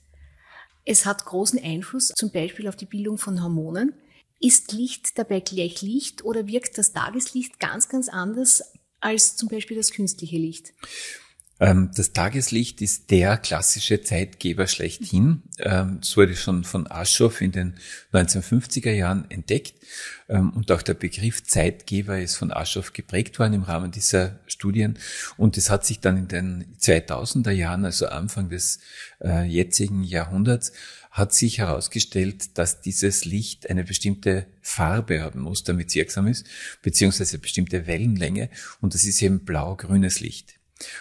Es 0.91 1.05
hat 1.05 1.27
großen 1.27 1.63
Einfluss 1.63 2.15
zum 2.17 2.31
Beispiel 2.31 2.67
auf 2.67 2.75
die 2.75 2.87
Bildung 2.87 3.19
von 3.19 3.43
Hormonen. 3.43 3.93
Ist 4.41 4.73
Licht 4.73 5.19
dabei 5.19 5.41
gleich 5.41 5.83
Licht 5.83 6.25
oder 6.25 6.47
wirkt 6.47 6.79
das 6.79 6.95
Tageslicht 6.95 7.61
ganz, 7.61 7.91
ganz 7.91 8.09
anders 8.09 8.65
als 8.99 9.37
zum 9.37 9.51
Beispiel 9.51 9.77
das 9.77 9.91
künstliche 9.91 10.39
Licht? 10.39 10.73
Ähm, 11.61 11.91
das 11.95 12.13
Tageslicht 12.13 12.81
ist 12.83 13.11
der 13.11 13.37
klassische 13.37 14.03
Zeitgeber 14.03 14.67
schlechthin. 14.67 15.43
Ähm, 15.59 15.99
es 16.03 16.17
wurde 16.17 16.37
schon 16.37 16.65
von 16.65 16.91
Aschoff 16.91 17.41
in 17.41 17.53
den 17.53 17.75
1950er 18.13 18.93
Jahren 18.93 19.29
entdeckt. 19.31 19.75
Ähm, 20.29 20.51
und 20.51 20.71
auch 20.71 20.83
der 20.83 20.95
Begriff 20.95 21.43
Zeitgeber 21.43 22.21
ist 22.21 22.37
von 22.37 22.53
Aschoff 22.53 22.93
geprägt 22.93 23.39
worden 23.39 23.55
im 23.55 23.63
Rahmen 23.63 23.91
dieser 23.91 24.39
Studien. 24.47 24.99
Und 25.37 25.57
es 25.57 25.71
hat 25.71 25.85
sich 25.85 26.01
dann 26.01 26.17
in 26.17 26.29
den 26.29 26.77
2000er 26.79 27.51
Jahren, 27.51 27.85
also 27.85 28.07
Anfang 28.07 28.51
des 28.51 28.79
äh, 29.21 29.45
jetzigen 29.45 30.05
Jahrhunderts, 30.05 30.73
hat 31.11 31.33
sich 31.33 31.59
herausgestellt, 31.59 32.57
dass 32.59 32.81
dieses 32.81 33.25
Licht 33.25 33.69
eine 33.69 33.83
bestimmte 33.83 34.47
Farbe 34.61 35.23
haben 35.23 35.41
muss, 35.41 35.65
damit 35.65 35.89
es 35.89 35.97
wirksam 35.97 36.29
ist, 36.29 36.47
beziehungsweise 36.83 37.35
eine 37.35 37.43
bestimmte 37.43 37.89
Wellenlänge. 37.89 38.51
Und 38.81 38.95
das 38.95 39.03
ist 39.05 39.21
eben 39.23 39.45
blau-grünes 39.45 40.21
Licht. 40.21 40.58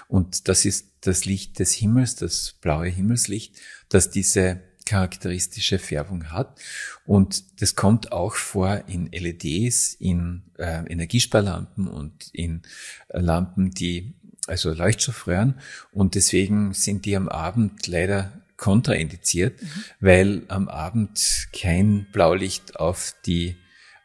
Und 0.08 0.48
das 0.48 0.66
ist 0.66 0.88
das 1.02 1.26
Licht 1.26 1.60
des 1.60 1.74
Himmels, 1.74 2.16
das 2.16 2.56
blaue 2.62 2.88
Himmelslicht, 2.88 3.56
das 3.90 4.10
diese 4.10 4.62
charakteristische 4.86 5.80
Färbung 5.80 6.32
hat. 6.32 6.60
Und 7.06 7.62
das 7.62 7.76
kommt 7.76 8.12
auch 8.12 8.36
vor 8.36 8.84
in 8.88 9.12
LEDs, 9.12 9.94
in 9.94 10.44
äh, 10.58 10.86
Energiesparlampen 10.90 11.88
und 11.88 12.30
in 12.32 12.62
äh, 13.10 13.20
Lampen, 13.20 13.72
die 13.72 14.16
also 14.48 14.74
Leuchtstoffröhren. 14.74 15.60
Und 15.92 16.16
deswegen 16.16 16.74
sind 16.74 17.06
die 17.06 17.16
am 17.16 17.28
Abend 17.28 17.86
leider 17.88 18.32
kontraindiziert, 18.56 19.62
mhm. 19.62 19.68
weil 20.00 20.42
am 20.48 20.68
Abend 20.68 21.50
kein 21.54 22.08
Blaulicht 22.12 22.78
auf 22.78 23.14
die 23.26 23.58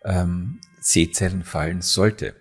ähm, 0.04 0.60
Sehzellen 0.80 1.44
fallen 1.44 1.80
sollte. 1.80 2.34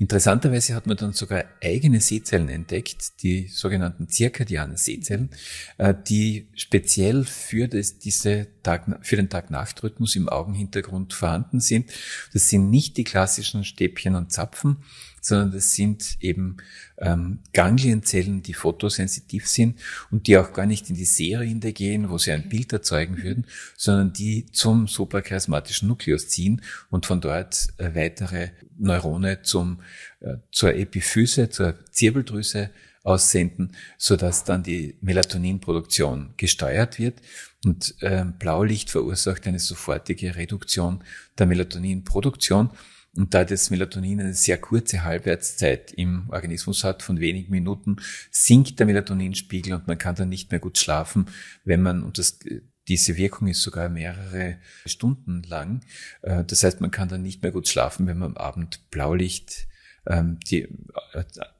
Interessanterweise 0.00 0.74
hat 0.74 0.86
man 0.86 0.96
dann 0.96 1.12
sogar 1.12 1.44
eigene 1.62 2.00
Sehzellen 2.00 2.48
entdeckt, 2.48 3.22
die 3.22 3.48
sogenannten 3.48 4.08
zirkadianen 4.08 4.78
Sehzellen, 4.78 5.28
äh, 5.76 5.94
die 6.08 6.48
speziell 6.54 7.24
für, 7.24 7.68
das, 7.68 7.98
diese 7.98 8.46
Tag, 8.62 8.86
für 9.02 9.16
den 9.16 9.28
Tag-Nacht-Rhythmus 9.28 10.16
im 10.16 10.30
Augenhintergrund 10.30 11.12
vorhanden 11.12 11.60
sind. 11.60 11.90
Das 12.32 12.48
sind 12.48 12.70
nicht 12.70 12.96
die 12.96 13.04
klassischen 13.04 13.62
Stäbchen 13.62 14.14
und 14.14 14.32
Zapfen, 14.32 14.78
sondern 15.20 15.52
das 15.52 15.74
sind 15.74 16.16
eben 16.20 16.56
ähm, 16.98 17.40
Ganglienzellen, 17.52 18.42
die 18.42 18.54
fotosensitiv 18.54 19.46
sind 19.46 19.78
und 20.10 20.26
die 20.26 20.38
auch 20.38 20.52
gar 20.52 20.66
nicht 20.66 20.88
in 20.90 20.96
die 20.96 21.04
Serien 21.04 21.60
gehen, 21.60 22.10
wo 22.10 22.18
sie 22.18 22.32
ein 22.32 22.48
Bild 22.48 22.72
erzeugen 22.72 23.22
würden, 23.22 23.46
sondern 23.76 24.12
die 24.12 24.46
zum 24.46 24.86
suprachiasmatischen 24.86 25.88
Nukleus 25.88 26.28
ziehen 26.28 26.62
und 26.90 27.06
von 27.06 27.20
dort 27.20 27.68
äh, 27.78 27.94
weitere 27.94 28.50
Neurone 28.78 29.42
zum, 29.42 29.80
äh, 30.20 30.36
zur 30.50 30.74
Epiphyse, 30.74 31.50
zur 31.50 31.74
Zirbeldrüse 31.90 32.70
aussenden, 33.02 33.76
so 33.96 34.16
dass 34.16 34.44
dann 34.44 34.62
die 34.62 34.96
Melatoninproduktion 35.00 36.34
gesteuert 36.36 36.98
wird. 36.98 37.20
Und 37.64 37.94
äh, 38.00 38.24
Blaulicht 38.38 38.90
verursacht 38.90 39.46
eine 39.46 39.58
sofortige 39.58 40.36
Reduktion 40.36 41.02
der 41.38 41.46
Melatoninproduktion. 41.46 42.70
Und 43.16 43.34
da 43.34 43.44
das 43.44 43.70
Melatonin 43.70 44.20
eine 44.20 44.34
sehr 44.34 44.58
kurze 44.58 45.02
Halbwertszeit 45.02 45.92
im 45.92 46.30
Organismus 46.30 46.84
hat, 46.84 47.02
von 47.02 47.18
wenigen 47.18 47.50
Minuten, 47.50 47.96
sinkt 48.30 48.78
der 48.78 48.86
Melatoninspiegel 48.86 49.72
und 49.72 49.88
man 49.88 49.98
kann 49.98 50.14
dann 50.14 50.28
nicht 50.28 50.52
mehr 50.52 50.60
gut 50.60 50.78
schlafen, 50.78 51.26
wenn 51.64 51.82
man, 51.82 52.04
und 52.04 52.18
das, 52.18 52.38
diese 52.86 53.16
Wirkung 53.16 53.48
ist 53.48 53.62
sogar 53.62 53.88
mehrere 53.88 54.58
Stunden 54.86 55.42
lang. 55.42 55.80
Äh, 56.22 56.44
das 56.44 56.62
heißt, 56.62 56.80
man 56.80 56.92
kann 56.92 57.08
dann 57.08 57.22
nicht 57.22 57.42
mehr 57.42 57.52
gut 57.52 57.66
schlafen, 57.66 58.06
wenn 58.06 58.18
man 58.18 58.30
am 58.30 58.36
Abend 58.36 58.90
Blaulicht 58.90 59.66
ähm, 60.06 60.38
äh, 60.50 60.64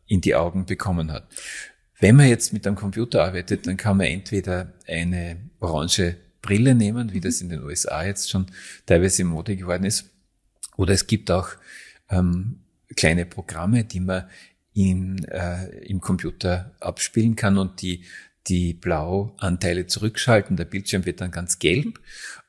in 0.07 0.21
die 0.21 0.35
Augen 0.37 0.67
bekommen 0.67 1.11
hat. 1.11 1.29
Wenn 1.99 2.17
man 2.17 2.29
jetzt 2.29 2.53
mit 2.53 2.67
einem 2.67 2.77
Computer 2.77 3.25
arbeitet, 3.25 3.67
dann 3.67 3.77
kann 3.77 3.97
man 3.97 4.07
entweder 4.07 4.73
eine 4.87 5.37
orange 5.59 6.17
Brille 6.43 6.75
nehmen, 6.75 7.13
wie 7.13 7.21
das 7.21 7.41
in 7.41 7.51
den 7.51 7.63
USA 7.63 8.05
jetzt 8.05 8.31
schon 8.31 8.47
teilweise 8.87 9.23
in 9.23 9.29
Mode 9.29 9.57
geworden 9.57 9.85
ist, 9.85 10.10
oder 10.81 10.95
es 10.95 11.07
gibt 11.07 11.31
auch 11.31 11.51
ähm, 12.09 12.61
kleine 12.97 13.27
Programme, 13.27 13.85
die 13.85 14.01
man 14.01 14.29
in, 14.73 15.23
äh, 15.25 15.67
im 15.85 16.01
Computer 16.01 16.75
abspielen 16.81 17.37
kann 17.37 17.59
und 17.59 17.83
die 17.83 18.05
die 18.47 18.73
Blauanteile 18.73 19.87
zurückschalten. 19.87 20.57
Der 20.57 20.65
Bildschirm 20.65 21.05
wird 21.05 21.21
dann 21.21 21.31
ganz 21.31 21.59
gelb. 21.59 22.01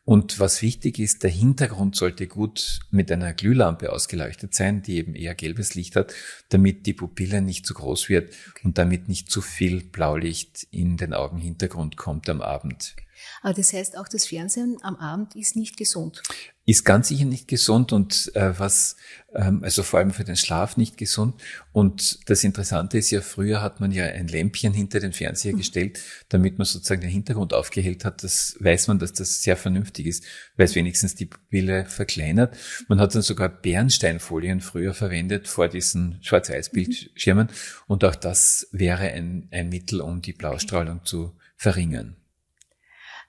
Und 0.05 0.39
was 0.39 0.61
wichtig 0.61 0.97
ist, 0.97 1.23
der 1.23 1.29
Hintergrund 1.29 1.97
sollte 1.97 2.27
gut 2.27 2.79
mit 2.89 3.11
einer 3.11 3.33
Glühlampe 3.33 3.91
ausgeleuchtet 3.91 4.55
sein, 4.55 4.81
die 4.81 4.95
eben 4.95 5.13
eher 5.13 5.35
gelbes 5.35 5.75
Licht 5.75 5.97
hat, 5.97 6.13
damit 6.49 6.85
die 6.85 6.93
Pupille 6.93 7.41
nicht 7.41 7.65
zu 7.65 7.73
groß 7.73 8.07
wird 8.07 8.33
und 8.63 8.77
damit 8.77 9.09
nicht 9.09 9.29
zu 9.29 9.41
viel 9.41 9.83
Blaulicht 9.83 10.65
in 10.71 10.95
den 10.95 11.13
Augenhintergrund 11.13 11.97
kommt 11.97 12.29
am 12.29 12.41
Abend. 12.41 12.95
Aber 13.41 13.53
das 13.53 13.73
heißt, 13.73 13.97
auch 13.97 14.07
das 14.07 14.25
Fernsehen 14.25 14.77
am 14.81 14.95
Abend 14.95 15.35
ist 15.35 15.55
nicht 15.55 15.77
gesund. 15.77 16.21
Ist 16.65 16.85
ganz 16.85 17.07
sicher 17.07 17.25
nicht 17.25 17.47
gesund 17.47 17.91
und 17.91 18.31
äh, 18.35 18.57
was, 18.59 18.95
ähm, 19.33 19.63
also 19.63 19.81
vor 19.81 19.99
allem 19.99 20.11
für 20.11 20.23
den 20.23 20.35
Schlaf 20.35 20.77
nicht 20.77 20.95
gesund. 20.95 21.41
Und 21.71 22.29
das 22.29 22.43
Interessante 22.43 22.99
ist 22.99 23.09
ja, 23.09 23.21
früher 23.21 23.63
hat 23.63 23.79
man 23.79 23.91
ja 23.91 24.05
ein 24.05 24.27
Lämpchen 24.27 24.71
hinter 24.71 24.99
den 24.99 25.11
Fernseher 25.11 25.53
mhm. 25.53 25.57
gestellt, 25.57 25.99
damit 26.29 26.59
man 26.59 26.65
sozusagen 26.65 27.01
den 27.01 27.09
Hintergrund 27.09 27.55
aufgehellt 27.55 28.05
hat. 28.05 28.23
Das 28.23 28.55
weiß 28.59 28.89
man, 28.89 28.99
dass 28.99 29.11
das 29.11 29.41
sehr 29.41 29.57
vernünftig 29.57 30.05
ist, 30.05 30.23
weil 30.55 30.65
es 30.65 30.75
wenigstens 30.75 31.15
die 31.15 31.25
Pupille 31.25 31.85
verkleinert. 31.85 32.55
Man 32.87 32.99
hat 32.99 33.15
dann 33.15 33.23
sogar 33.23 33.49
Bernsteinfolien 33.49 34.61
früher 34.61 34.93
verwendet 34.93 35.47
vor 35.47 35.67
diesen 35.67 36.19
Schwarz-Weiß-Bildschirmen. 36.21 37.47
Mhm. 37.47 37.53
Und 37.87 38.05
auch 38.05 38.15
das 38.15 38.67
wäre 38.71 39.11
ein, 39.11 39.47
ein 39.49 39.69
Mittel, 39.69 39.99
um 39.99 40.21
die 40.21 40.33
Blaustrahlung 40.33 41.03
zu 41.05 41.35
verringern. 41.57 42.20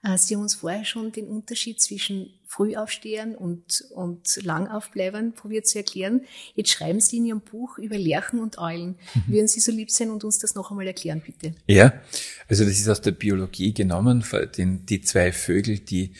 Äh, 0.03 0.19
Sie 0.19 0.35
haben 0.35 0.43
uns 0.43 0.57
vorher 0.57 0.85
schon 0.85 1.13
den 1.13 1.27
Unterschied 1.27 1.81
zwischen 1.81 2.31
Frühaufstehern 2.47 3.35
und, 3.35 3.85
und 3.95 4.39
Langaufbleibern 4.43 5.33
probiert 5.33 5.67
zu 5.67 5.79
erklären. 5.79 6.23
Jetzt 6.55 6.71
schreiben 6.71 7.01
Sie 7.01 7.17
in 7.17 7.27
Ihrem 7.27 7.41
Buch 7.41 7.79
über 7.79 7.97
Lerchen 7.97 8.41
und 8.41 8.59
Eulen. 8.59 8.97
Mhm. 9.15 9.33
Würden 9.33 9.49
Sie 9.49 9.61
so 9.61 9.73
lieb 9.73 9.91
sein 9.91 10.11
und 10.11 10.23
uns 10.23 10.39
das 10.39 10.55
noch 10.55 10.71
einmal 10.71 10.87
erklären, 10.87 11.23
bitte? 11.25 11.55
Ja, 11.67 11.95
also 12.49 12.65
das 12.65 12.75
ist 12.75 12.89
aus 12.89 13.01
der 13.01 13.13
Biologie 13.13 13.73
genommen, 13.73 14.25
den, 14.57 14.85
die 14.85 15.01
zwei 15.01 15.33
Vögel, 15.33 15.79
die, 15.79 16.13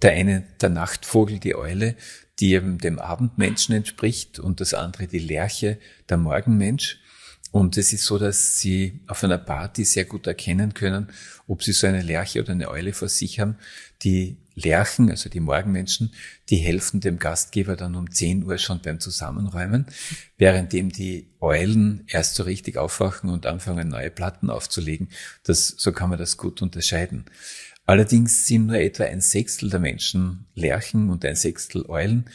der 0.00 0.12
eine, 0.12 0.44
der 0.60 0.70
Nachtvogel, 0.70 1.40
die 1.40 1.54
Eule, 1.54 1.96
die 2.38 2.52
eben 2.52 2.78
dem 2.78 2.98
Abendmenschen 2.98 3.74
entspricht 3.74 4.38
und 4.38 4.60
das 4.60 4.72
andere 4.72 5.06
die 5.06 5.18
Lerche, 5.18 5.78
der 6.08 6.16
Morgenmensch. 6.16 7.00
Und 7.56 7.78
es 7.78 7.94
ist 7.94 8.04
so, 8.04 8.18
dass 8.18 8.58
Sie 8.58 9.00
auf 9.06 9.24
einer 9.24 9.38
Party 9.38 9.86
sehr 9.86 10.04
gut 10.04 10.26
erkennen 10.26 10.74
können, 10.74 11.08
ob 11.46 11.62
Sie 11.62 11.72
so 11.72 11.86
eine 11.86 12.02
Lerche 12.02 12.42
oder 12.42 12.52
eine 12.52 12.68
Eule 12.68 12.92
vor 12.92 13.08
sich 13.08 13.40
haben. 13.40 13.56
Die 14.02 14.36
Lerchen, 14.54 15.08
also 15.08 15.30
die 15.30 15.40
Morgenmenschen, 15.40 16.12
die 16.50 16.56
helfen 16.56 17.00
dem 17.00 17.18
Gastgeber 17.18 17.74
dann 17.74 17.94
um 17.94 18.10
10 18.10 18.44
Uhr 18.44 18.58
schon 18.58 18.82
beim 18.82 19.00
Zusammenräumen, 19.00 19.86
währenddem 20.36 20.92
die 20.92 21.30
Eulen 21.40 22.04
erst 22.08 22.34
so 22.34 22.42
richtig 22.42 22.76
aufwachen 22.76 23.30
und 23.30 23.46
anfangen, 23.46 23.88
neue 23.88 24.10
Platten 24.10 24.50
aufzulegen. 24.50 25.08
Das, 25.42 25.68
so 25.78 25.92
kann 25.92 26.10
man 26.10 26.18
das 26.18 26.36
gut 26.36 26.60
unterscheiden. 26.60 27.24
Allerdings 27.86 28.46
sind 28.46 28.66
nur 28.66 28.76
etwa 28.76 29.04
ein 29.04 29.20
Sechstel 29.22 29.70
der 29.70 29.80
Menschen 29.80 30.44
Lerchen 30.54 31.08
und 31.08 31.24
ein 31.24 31.36
Sechstel 31.36 31.86
Eulen. 31.88 32.26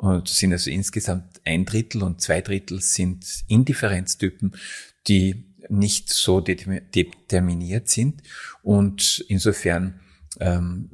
Und 0.00 0.28
sind 0.28 0.52
also 0.52 0.70
insgesamt 0.70 1.42
ein 1.44 1.66
Drittel 1.66 2.02
und 2.02 2.22
zwei 2.22 2.40
Drittel 2.40 2.80
sind 2.80 3.44
Indifferenztypen, 3.48 4.56
die 5.06 5.44
nicht 5.68 6.08
so 6.08 6.40
determiniert 6.40 7.90
sind. 7.90 8.22
Und 8.62 9.22
insofern 9.28 10.00
ähm, 10.38 10.88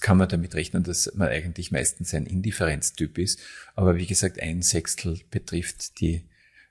kann 0.00 0.16
man 0.16 0.28
damit 0.28 0.54
rechnen, 0.54 0.84
dass 0.84 1.12
man 1.16 1.26
eigentlich 1.26 1.72
meistens 1.72 2.14
ein 2.14 2.24
Indifferenztyp 2.24 3.18
ist. 3.18 3.40
Aber 3.74 3.96
wie 3.96 4.06
gesagt, 4.06 4.40
ein 4.40 4.62
Sechstel 4.62 5.18
betrifft 5.32 6.00
die 6.00 6.22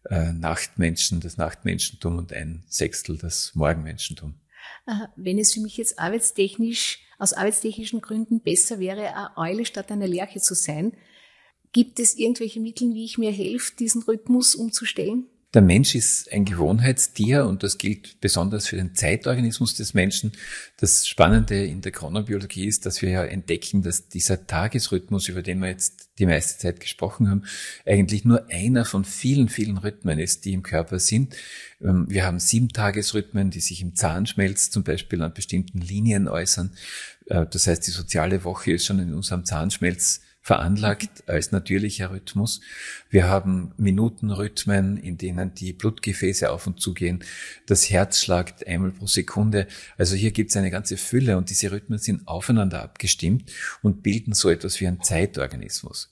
äh, 0.09 0.31
Nachtmenschen, 0.31 1.19
das 1.19 1.35
Nachtmenschentum 1.35 2.19
und 2.19 2.31
ein 2.31 2.63
Sechstel 2.69 3.17
das 3.17 3.53
Morgenmenschentum. 3.53 4.35
Wenn 5.17 5.37
es 5.39 5.53
für 5.53 5.59
mich 5.59 5.75
jetzt 5.75 5.99
arbeitstechnisch, 5.99 6.99
aus 7.19 7.33
arbeitstechnischen 7.33 7.99
Gründen 7.99 8.39
besser 8.39 8.79
wäre, 8.79 9.13
eine 9.13 9.35
Eule 9.35 9.65
statt 9.65 9.91
einer 9.91 10.07
Lerche 10.07 10.39
zu 10.39 10.55
sein, 10.55 10.93
gibt 11.71 11.99
es 11.99 12.17
irgendwelche 12.17 12.59
Mittel, 12.59 12.93
wie 12.93 13.05
ich 13.05 13.17
mir 13.17 13.31
helfe, 13.31 13.73
diesen 13.77 14.03
Rhythmus 14.03 14.55
umzustellen? 14.55 15.25
Der 15.53 15.61
Mensch 15.61 15.95
ist 15.95 16.31
ein 16.31 16.45
Gewohnheitstier 16.45 17.45
und 17.45 17.61
das 17.61 17.77
gilt 17.77 18.21
besonders 18.21 18.67
für 18.67 18.77
den 18.77 18.95
Zeitorganismus 18.95 19.75
des 19.75 19.93
Menschen. 19.93 20.31
Das 20.77 21.05
Spannende 21.05 21.65
in 21.65 21.81
der 21.81 21.91
Chronobiologie 21.91 22.67
ist, 22.67 22.85
dass 22.85 23.01
wir 23.01 23.09
ja 23.09 23.25
entdecken, 23.25 23.81
dass 23.81 24.07
dieser 24.07 24.47
Tagesrhythmus, 24.47 25.27
über 25.27 25.41
den 25.41 25.59
wir 25.59 25.67
jetzt 25.67 26.11
die 26.19 26.25
meiste 26.25 26.57
Zeit 26.57 26.79
gesprochen 26.79 27.29
haben, 27.29 27.43
eigentlich 27.85 28.23
nur 28.23 28.45
einer 28.49 28.85
von 28.85 29.03
vielen, 29.03 29.49
vielen 29.49 29.77
Rhythmen 29.77 30.19
ist, 30.19 30.45
die 30.45 30.53
im 30.53 30.63
Körper 30.63 30.99
sind. 30.99 31.35
Ähm, 31.81 32.05
wir 32.07 32.25
haben 32.25 32.39
sieben 32.39 32.69
Tagesrhythmen, 32.69 33.51
die 33.51 33.59
sich 33.59 33.81
im 33.81 33.93
Zahnschmelz 33.93 34.71
zum 34.71 34.83
Beispiel 34.83 35.21
an 35.21 35.33
bestimmten 35.33 35.81
Linien 35.81 36.29
äußern. 36.29 36.71
Äh, 37.25 37.45
das 37.51 37.67
heißt, 37.67 37.85
die 37.85 37.91
soziale 37.91 38.45
Woche 38.45 38.71
ist 38.71 38.85
schon 38.85 38.99
in 38.99 39.13
unserem 39.13 39.43
Zahnschmelz 39.43 40.21
veranlagt 40.41 41.29
als 41.29 41.51
natürlicher 41.51 42.11
Rhythmus. 42.11 42.61
Wir 43.09 43.27
haben 43.27 43.73
Minutenrhythmen, 43.77 44.97
in 44.97 45.17
denen 45.17 45.53
die 45.53 45.71
Blutgefäße 45.71 46.51
auf 46.51 46.65
und 46.65 46.81
zu 46.81 46.93
gehen. 46.93 47.23
Das 47.67 47.89
Herz 47.89 48.21
schlagt 48.21 48.65
einmal 48.65 48.91
pro 48.91 49.05
Sekunde. 49.05 49.67
Also 49.97 50.15
hier 50.15 50.31
gibt 50.31 50.49
es 50.49 50.57
eine 50.57 50.71
ganze 50.71 50.97
Fülle 50.97 51.37
und 51.37 51.49
diese 51.51 51.71
Rhythmen 51.71 51.99
sind 51.99 52.27
aufeinander 52.27 52.81
abgestimmt 52.81 53.51
und 53.83 54.01
bilden 54.01 54.33
so 54.33 54.49
etwas 54.49 54.81
wie 54.81 54.87
einen 54.87 55.03
Zeitorganismus. 55.03 56.09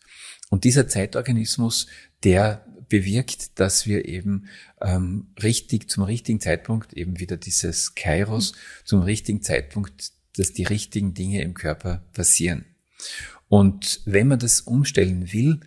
Und 0.50 0.64
dieser 0.64 0.88
Zeitorganismus, 0.88 1.88
der 2.24 2.66
bewirkt, 2.88 3.60
dass 3.60 3.88
wir 3.88 4.06
eben 4.08 4.48
ähm, 4.82 5.28
richtig 5.42 5.90
zum 5.90 6.04
richtigen 6.04 6.40
Zeitpunkt 6.40 6.94
eben 6.94 7.20
wieder 7.20 7.38
dieses 7.38 7.96
Kairos 7.96 8.54
zum 8.84 9.02
richtigen 9.02 9.42
Zeitpunkt, 9.42 10.12
dass 10.36 10.54
die 10.54 10.64
richtigen 10.64 11.14
Dinge 11.14 11.42
im 11.42 11.54
Körper 11.54 12.04
passieren. 12.14 12.66
Und 13.50 14.02
wenn 14.06 14.28
man 14.28 14.40
das 14.40 14.62
umstellen 14.62 15.34
will, 15.34 15.60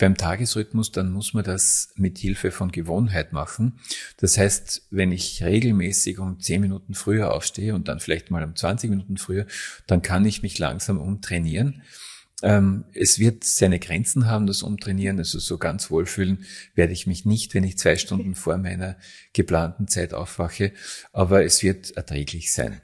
beim 0.00 0.16
Tagesrhythmus, 0.16 0.92
dann 0.92 1.12
muss 1.12 1.34
man 1.34 1.44
das 1.44 1.92
mit 1.94 2.18
Hilfe 2.18 2.50
von 2.50 2.72
Gewohnheit 2.72 3.32
machen. 3.32 3.78
Das 4.16 4.38
heißt, 4.38 4.86
wenn 4.90 5.12
ich 5.12 5.42
regelmäßig 5.42 6.18
um 6.18 6.40
10 6.40 6.60
Minuten 6.60 6.94
früher 6.94 7.32
aufstehe 7.32 7.74
und 7.74 7.86
dann 7.86 8.00
vielleicht 8.00 8.30
mal 8.30 8.42
um 8.42 8.56
20 8.56 8.90
Minuten 8.90 9.18
früher, 9.18 9.46
dann 9.86 10.02
kann 10.02 10.24
ich 10.24 10.42
mich 10.42 10.58
langsam 10.58 10.98
umtrainieren. 10.98 11.82
Ähm, 12.42 12.84
es 12.94 13.18
wird 13.18 13.44
seine 13.44 13.78
Grenzen 13.78 14.26
haben, 14.26 14.46
das 14.46 14.62
Umtrainieren. 14.62 15.18
Also 15.18 15.38
so 15.38 15.58
ganz 15.58 15.90
wohlfühlen 15.90 16.46
werde 16.74 16.94
ich 16.94 17.06
mich 17.06 17.26
nicht, 17.26 17.54
wenn 17.54 17.64
ich 17.64 17.76
zwei 17.76 17.96
Stunden 17.96 18.34
vor 18.34 18.56
meiner 18.56 18.96
geplanten 19.34 19.86
Zeit 19.86 20.14
aufwache. 20.14 20.72
Aber 21.12 21.44
es 21.44 21.62
wird 21.62 21.90
erträglich 21.92 22.52
sein. 22.52 22.80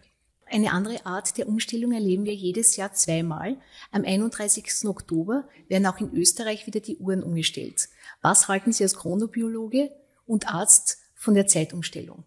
Eine 0.49 0.73
andere 0.73 1.05
Art 1.05 1.39
der 1.39 1.49
Umstellung 1.49 1.93
erleben 1.93 2.25
wir 2.25 2.35
jedes 2.35 2.77
Jahr 2.77 2.93
zweimal. 2.93 3.57
Am 3.91 4.05
31. 4.05 4.87
Oktober 4.87 5.49
werden 5.69 5.87
auch 5.87 6.01
in 6.01 6.15
Österreich 6.15 6.67
wieder 6.67 6.81
die 6.81 6.97
Uhren 6.99 7.23
umgestellt. 7.23 7.89
Was 8.23 8.47
halten 8.49 8.73
Sie 8.73 8.85
als 8.85 8.97
Chronobiologe 8.97 9.91
und 10.25 10.49
Arzt 10.49 10.99
von 11.15 11.35
der 11.35 11.49
Zeitumstellung? 11.49 12.25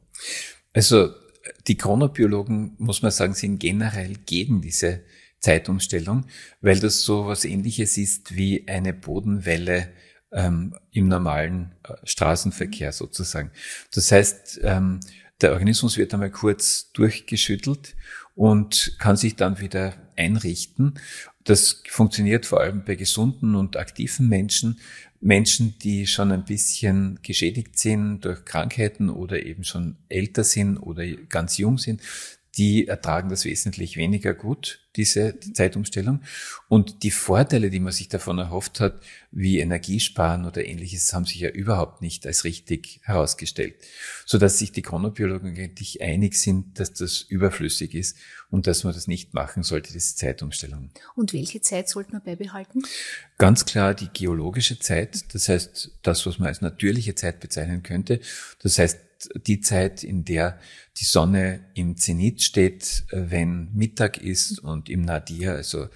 Also 0.73 1.13
die 1.67 1.77
Chronobiologen, 1.77 2.75
muss 2.77 3.01
man 3.01 3.11
sagen, 3.11 3.33
sind 3.33 3.59
generell 3.59 4.15
gegen 4.25 4.61
diese 4.61 5.01
Zeitumstellung, 5.39 6.25
weil 6.61 6.79
das 6.79 7.03
so 7.03 7.27
was 7.27 7.45
ähnliches 7.45 7.97
ist 7.97 8.35
wie 8.35 8.67
eine 8.67 8.93
Bodenwelle 8.93 9.89
ähm, 10.31 10.75
im 10.91 11.07
normalen 11.07 11.75
äh, 11.83 11.93
Straßenverkehr 12.03 12.91
sozusagen. 12.91 13.51
Das 13.93 14.11
heißt, 14.11 14.59
ähm, 14.63 14.99
der 15.41 15.53
Organismus 15.53 15.97
wird 15.97 16.13
einmal 16.13 16.31
kurz 16.31 16.91
durchgeschüttelt 16.93 17.95
und 18.35 18.95
kann 18.99 19.17
sich 19.17 19.35
dann 19.35 19.59
wieder 19.59 19.93
einrichten. 20.15 20.99
Das 21.43 21.81
funktioniert 21.87 22.45
vor 22.45 22.61
allem 22.61 22.83
bei 22.85 22.95
gesunden 22.95 23.55
und 23.55 23.77
aktiven 23.77 24.27
Menschen. 24.27 24.79
Menschen, 25.21 25.77
die 25.79 26.07
schon 26.07 26.31
ein 26.31 26.45
bisschen 26.45 27.19
geschädigt 27.23 27.77
sind 27.77 28.23
durch 28.23 28.45
Krankheiten 28.45 29.09
oder 29.09 29.43
eben 29.45 29.63
schon 29.63 29.97
älter 30.07 30.43
sind 30.43 30.77
oder 30.77 31.05
ganz 31.05 31.57
jung 31.57 31.77
sind, 31.77 32.01
die 32.59 32.89
ertragen 32.89 33.29
das 33.29 33.45
wesentlich 33.45 33.95
weniger 33.95 34.33
gut, 34.33 34.81
diese 34.97 35.31
die 35.31 35.53
Zeitumstellung. 35.53 36.23
Und 36.67 37.03
die 37.03 37.11
Vorteile, 37.11 37.69
die 37.69 37.79
man 37.79 37.93
sich 37.93 38.09
davon 38.09 38.37
erhofft 38.37 38.81
hat, 38.81 39.01
wie 39.31 39.59
Energiesparen 39.59 40.45
oder 40.45 40.65
ähnliches, 40.65 41.13
haben 41.13 41.23
sich 41.23 41.39
ja 41.39 41.49
überhaupt 41.49 42.01
nicht 42.01 42.27
als 42.27 42.43
richtig 42.43 42.99
herausgestellt. 43.03 43.75
Sodass 44.25 44.59
sich 44.59 44.73
die 44.73 44.81
Chronobiologen 44.81 45.55
eigentlich 45.55 46.01
einig 46.01 46.35
sind, 46.35 46.81
dass 46.81 46.91
das 46.91 47.21
überflüssig 47.21 47.95
ist 47.95 48.17
und 48.49 48.67
dass 48.67 48.83
man 48.83 48.93
das 48.93 49.07
nicht 49.07 49.33
machen 49.33 49.63
sollte, 49.63 49.93
diese 49.93 50.17
Zeitumstellung. 50.17 50.89
Und 51.15 51.31
welche 51.31 51.61
Zeit 51.61 51.87
sollte 51.87 52.11
man 52.11 52.23
beibehalten? 52.23 52.81
Ganz 53.37 53.63
klar 53.63 53.93
die 53.93 54.09
geologische 54.09 54.79
Zeit, 54.79 55.33
das 55.33 55.47
heißt 55.47 55.91
das, 56.01 56.25
was 56.25 56.39
man 56.39 56.49
als 56.49 56.59
natürliche 56.59 57.15
Zeit 57.15 57.39
bezeichnen 57.39 57.83
könnte. 57.83 58.19
Das 58.61 58.77
heißt 58.77 58.99
die 59.35 59.59
Zeit, 59.59 60.03
in 60.03 60.25
der 60.25 60.59
die 60.97 61.05
Sonne 61.05 61.65
im 61.73 61.97
Zenit 61.97 62.41
steht, 62.41 63.05
äh, 63.11 63.25
wenn 63.29 63.73
Mittag 63.73 64.17
ist 64.17 64.59
und 64.59 64.89
im 64.89 65.01
Nadir, 65.01 65.53
also 65.53 65.87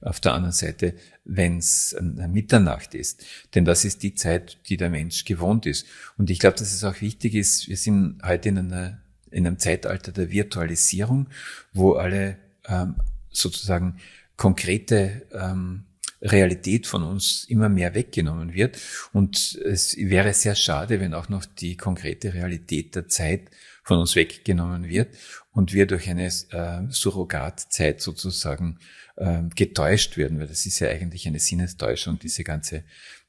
auf 0.00 0.20
der 0.20 0.34
anderen 0.34 0.52
Seite, 0.52 0.94
wenn 1.24 1.58
es 1.58 1.96
Mitternacht 2.00 2.94
ist. 2.94 3.24
Denn 3.54 3.64
das 3.64 3.84
ist 3.84 4.02
die 4.02 4.14
Zeit, 4.14 4.58
die 4.68 4.76
der 4.76 4.90
Mensch 4.90 5.24
gewohnt 5.24 5.64
ist. 5.64 5.86
Und 6.18 6.28
ich 6.28 6.40
glaube, 6.40 6.58
dass 6.58 6.72
es 6.72 6.82
auch 6.82 7.00
wichtig 7.00 7.34
ist, 7.34 7.68
wir 7.68 7.76
sind 7.76 8.20
heute 8.24 8.48
in, 8.48 8.58
einer, 8.58 9.00
in 9.30 9.46
einem 9.46 9.58
Zeitalter 9.58 10.10
der 10.10 10.30
Virtualisierung, 10.30 11.28
wo 11.72 11.92
alle 11.92 12.36
ähm, 12.66 12.96
sozusagen 13.30 13.98
konkrete 14.36 15.22
ähm, 15.32 15.84
Realität 16.22 16.86
von 16.86 17.02
uns 17.02 17.44
immer 17.48 17.68
mehr 17.68 17.94
weggenommen 17.94 18.54
wird. 18.54 18.78
Und 19.12 19.58
es 19.64 19.96
wäre 19.96 20.32
sehr 20.32 20.54
schade, 20.54 21.00
wenn 21.00 21.14
auch 21.14 21.28
noch 21.28 21.44
die 21.44 21.76
konkrete 21.76 22.32
Realität 22.32 22.94
der 22.94 23.08
Zeit 23.08 23.50
von 23.82 23.98
uns 23.98 24.14
weggenommen 24.14 24.88
wird 24.88 25.16
und 25.50 25.72
wir 25.72 25.86
durch 25.86 26.08
eine 26.08 26.26
äh, 26.26 26.82
Surrogatzeit 26.90 28.00
sozusagen 28.00 28.78
äh, 29.16 29.42
getäuscht 29.54 30.16
werden, 30.16 30.38
weil 30.38 30.46
das 30.46 30.64
ist 30.66 30.78
ja 30.78 30.88
eigentlich 30.88 31.26
eine 31.26 31.40
Sinnestäuschung, 31.40 32.18
diese 32.20 32.44
ganze, 32.44 32.84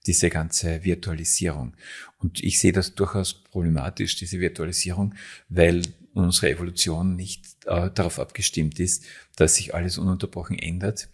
diese 0.06 0.29
ganze 0.29 0.84
Virtualisierung. 0.84 1.73
Und 2.19 2.43
ich 2.43 2.60
sehe 2.60 2.71
das 2.71 2.93
durchaus 2.93 3.34
problematisch, 3.34 4.15
diese 4.15 4.39
Virtualisierung, 4.39 5.15
weil 5.49 5.82
unsere 6.13 6.51
Evolution 6.51 7.15
nicht 7.15 7.45
äh, 7.65 7.89
darauf 7.89 8.19
abgestimmt 8.19 8.79
ist, 8.79 9.03
dass 9.36 9.56
sich 9.56 9.73
alles 9.73 9.97
ununterbrochen 9.97 10.60
ändert 10.60 11.10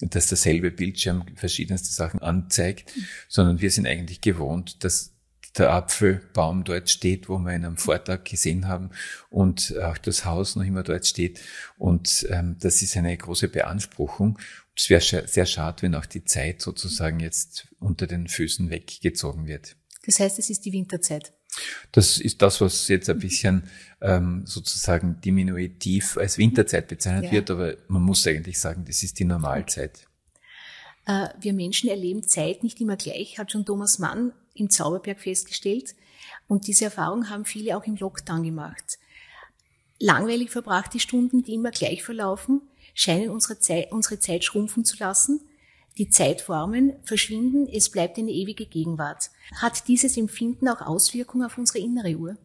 dass 0.00 0.28
derselbe 0.28 0.70
Bildschirm 0.70 1.24
verschiedenste 1.36 1.92
Sachen 1.92 2.20
anzeigt, 2.20 2.92
sondern 3.28 3.60
wir 3.60 3.70
sind 3.70 3.86
eigentlich 3.86 4.20
gewohnt, 4.20 4.84
dass 4.84 5.14
der 5.56 5.70
Apfelbaum 5.70 6.64
dort 6.64 6.90
steht, 6.90 7.28
wo 7.28 7.38
wir 7.38 7.54
ihn 7.54 7.64
am 7.64 7.76
Vortag 7.76 8.24
gesehen 8.24 8.66
haben 8.66 8.90
und 9.30 9.76
auch 9.78 9.98
das 9.98 10.24
Haus 10.24 10.56
noch 10.56 10.64
immer 10.64 10.82
dort 10.82 11.06
steht. 11.06 11.40
Und 11.78 12.26
ähm, 12.30 12.56
das 12.58 12.82
ist 12.82 12.96
eine 12.96 13.16
große 13.16 13.48
Beanspruchung. 13.48 14.38
Es 14.76 14.90
wäre 14.90 15.28
sehr 15.28 15.46
schade, 15.46 15.82
wenn 15.82 15.94
auch 15.94 16.06
die 16.06 16.24
Zeit 16.24 16.60
sozusagen 16.60 17.20
jetzt 17.20 17.68
unter 17.78 18.08
den 18.08 18.26
Füßen 18.26 18.70
weggezogen 18.70 19.46
wird. 19.46 19.76
Das 20.06 20.18
heißt, 20.18 20.38
es 20.38 20.50
ist 20.50 20.64
die 20.64 20.72
Winterzeit. 20.72 21.32
Das 21.92 22.18
ist 22.18 22.42
das, 22.42 22.60
was 22.60 22.88
jetzt 22.88 23.08
ein 23.08 23.18
bisschen 23.18 23.64
ähm, 24.00 24.42
sozusagen 24.46 25.20
diminutiv 25.20 26.16
als 26.16 26.38
Winterzeit 26.38 26.88
bezeichnet 26.88 27.26
ja. 27.26 27.32
wird, 27.32 27.50
aber 27.50 27.74
man 27.88 28.02
muss 28.02 28.26
eigentlich 28.26 28.58
sagen, 28.58 28.84
das 28.86 29.02
ist 29.02 29.18
die 29.18 29.24
Normalzeit. 29.24 30.06
Äh, 31.06 31.28
wir 31.40 31.52
Menschen 31.52 31.88
erleben 31.88 32.26
Zeit 32.26 32.62
nicht 32.62 32.80
immer 32.80 32.96
gleich, 32.96 33.38
hat 33.38 33.52
schon 33.52 33.64
Thomas 33.64 33.98
Mann 33.98 34.32
im 34.54 34.70
Zauberberg 34.70 35.20
festgestellt. 35.20 35.94
Und 36.48 36.66
diese 36.66 36.86
Erfahrung 36.86 37.30
haben 37.30 37.44
viele 37.44 37.76
auch 37.76 37.84
im 37.84 37.96
Lockdown 37.96 38.42
gemacht. 38.42 38.98
Langweilig 39.98 40.50
verbrachte 40.50 40.98
Stunden, 40.98 41.42
die 41.42 41.54
immer 41.54 41.70
gleich 41.70 42.02
verlaufen, 42.02 42.62
scheinen 42.94 43.30
unsere 43.30 43.58
Zeit, 43.58 43.92
unsere 43.92 44.18
Zeit 44.18 44.44
schrumpfen 44.44 44.84
zu 44.84 44.96
lassen. 44.98 45.40
Die 45.96 46.08
Zeitformen 46.08 46.94
verschwinden, 47.04 47.68
es 47.72 47.88
bleibt 47.88 48.18
eine 48.18 48.32
ewige 48.32 48.66
Gegenwart. 48.66 49.30
Hat 49.56 49.86
dieses 49.86 50.16
Empfinden 50.16 50.68
auch 50.68 50.80
Auswirkungen 50.80 51.46
auf 51.46 51.56
unsere 51.56 51.78
innere 51.78 52.16
Uhr? 52.16 52.36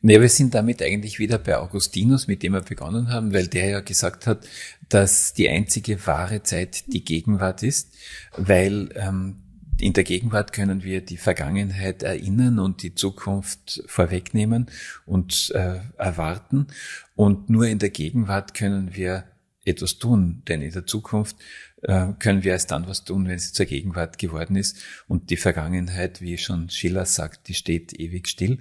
Nee, 0.00 0.20
wir 0.20 0.28
sind 0.28 0.52
damit 0.52 0.82
eigentlich 0.82 1.20
wieder 1.20 1.38
bei 1.38 1.56
Augustinus, 1.58 2.26
mit 2.26 2.42
dem 2.42 2.54
wir 2.54 2.60
begonnen 2.62 3.08
haben, 3.08 3.32
weil 3.32 3.46
der 3.46 3.68
ja 3.68 3.80
gesagt 3.80 4.26
hat, 4.26 4.48
dass 4.88 5.32
die 5.32 5.48
einzige 5.48 6.04
wahre 6.08 6.42
Zeit 6.42 6.92
die 6.92 7.04
Gegenwart 7.04 7.62
ist, 7.62 7.94
weil 8.36 8.88
ähm, 8.96 9.36
in 9.78 9.92
der 9.92 10.02
Gegenwart 10.02 10.52
können 10.52 10.82
wir 10.82 11.02
die 11.02 11.16
Vergangenheit 11.16 12.02
erinnern 12.02 12.58
und 12.58 12.82
die 12.82 12.96
Zukunft 12.96 13.84
vorwegnehmen 13.86 14.66
und 15.06 15.52
äh, 15.54 15.80
erwarten. 15.96 16.66
Und 17.14 17.48
nur 17.48 17.66
in 17.66 17.78
der 17.78 17.90
Gegenwart 17.90 18.54
können 18.54 18.96
wir 18.96 19.24
etwas 19.64 19.98
tun, 19.98 20.42
denn 20.48 20.62
in 20.62 20.72
der 20.72 20.86
Zukunft 20.86 21.36
können 21.82 22.44
wir 22.44 22.52
erst 22.52 22.70
dann 22.70 22.86
was 22.86 23.04
tun, 23.04 23.26
wenn 23.26 23.38
sie 23.38 23.52
zur 23.52 23.66
Gegenwart 23.66 24.18
geworden 24.18 24.54
ist. 24.56 24.76
Und 25.08 25.30
die 25.30 25.36
Vergangenheit, 25.36 26.20
wie 26.20 26.38
schon 26.38 26.70
Schiller 26.70 27.06
sagt, 27.06 27.48
die 27.48 27.54
steht 27.54 27.98
ewig 27.98 28.28
still. 28.28 28.58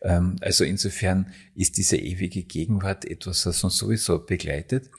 Ähm, 0.00 0.36
also 0.40 0.64
insofern 0.64 1.32
ist 1.54 1.76
diese 1.76 1.98
ewige 1.98 2.44
Gegenwart 2.44 3.04
etwas, 3.04 3.44
was 3.44 3.62
uns 3.62 3.76
sowieso 3.76 4.24
begleitet. 4.24 4.90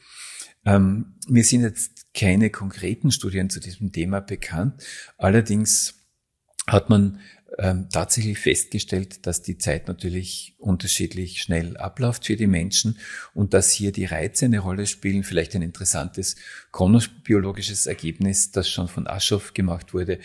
Ähm, 0.66 1.16
mir 1.28 1.44
sind 1.44 1.62
jetzt 1.62 2.14
keine 2.14 2.50
konkreten 2.50 3.12
Studien 3.12 3.50
zu 3.50 3.60
diesem 3.60 3.92
Thema 3.92 4.22
bekannt. 4.22 4.84
Allerdings 5.18 6.03
hat 6.67 6.89
man 6.89 7.19
ähm, 7.60 7.88
tatsächlich 7.91 8.39
festgestellt, 8.39 9.28
dass 9.28 9.43
die 9.43 9.58
Zeit 9.58 9.88
natürlich 9.88 10.56
unterschiedlich 10.58 11.41
schnell 11.41 11.78
abläuft 11.78 12.26
für 12.26 12.36
die 12.36 12.47
Menschen 12.47 12.97
und 13.34 13.54
dass 13.54 13.71
hier 13.71 13.91
die 13.91 14.06
Reize 14.06 14.45
eine 14.45 14.60
Rolle 14.60 14.88
spielen. 14.88 15.23
Vielleicht 15.23 15.56
ein 15.56 15.62
interessantes 15.62 16.36
chronobiologisches 16.71 17.86
Ergebnis, 17.86 18.52
das 18.52 18.69
schon 18.69 18.88
von 18.88 19.08
Aschoff 19.08 19.54
gemacht 19.54 19.93
wurde, 19.93 20.19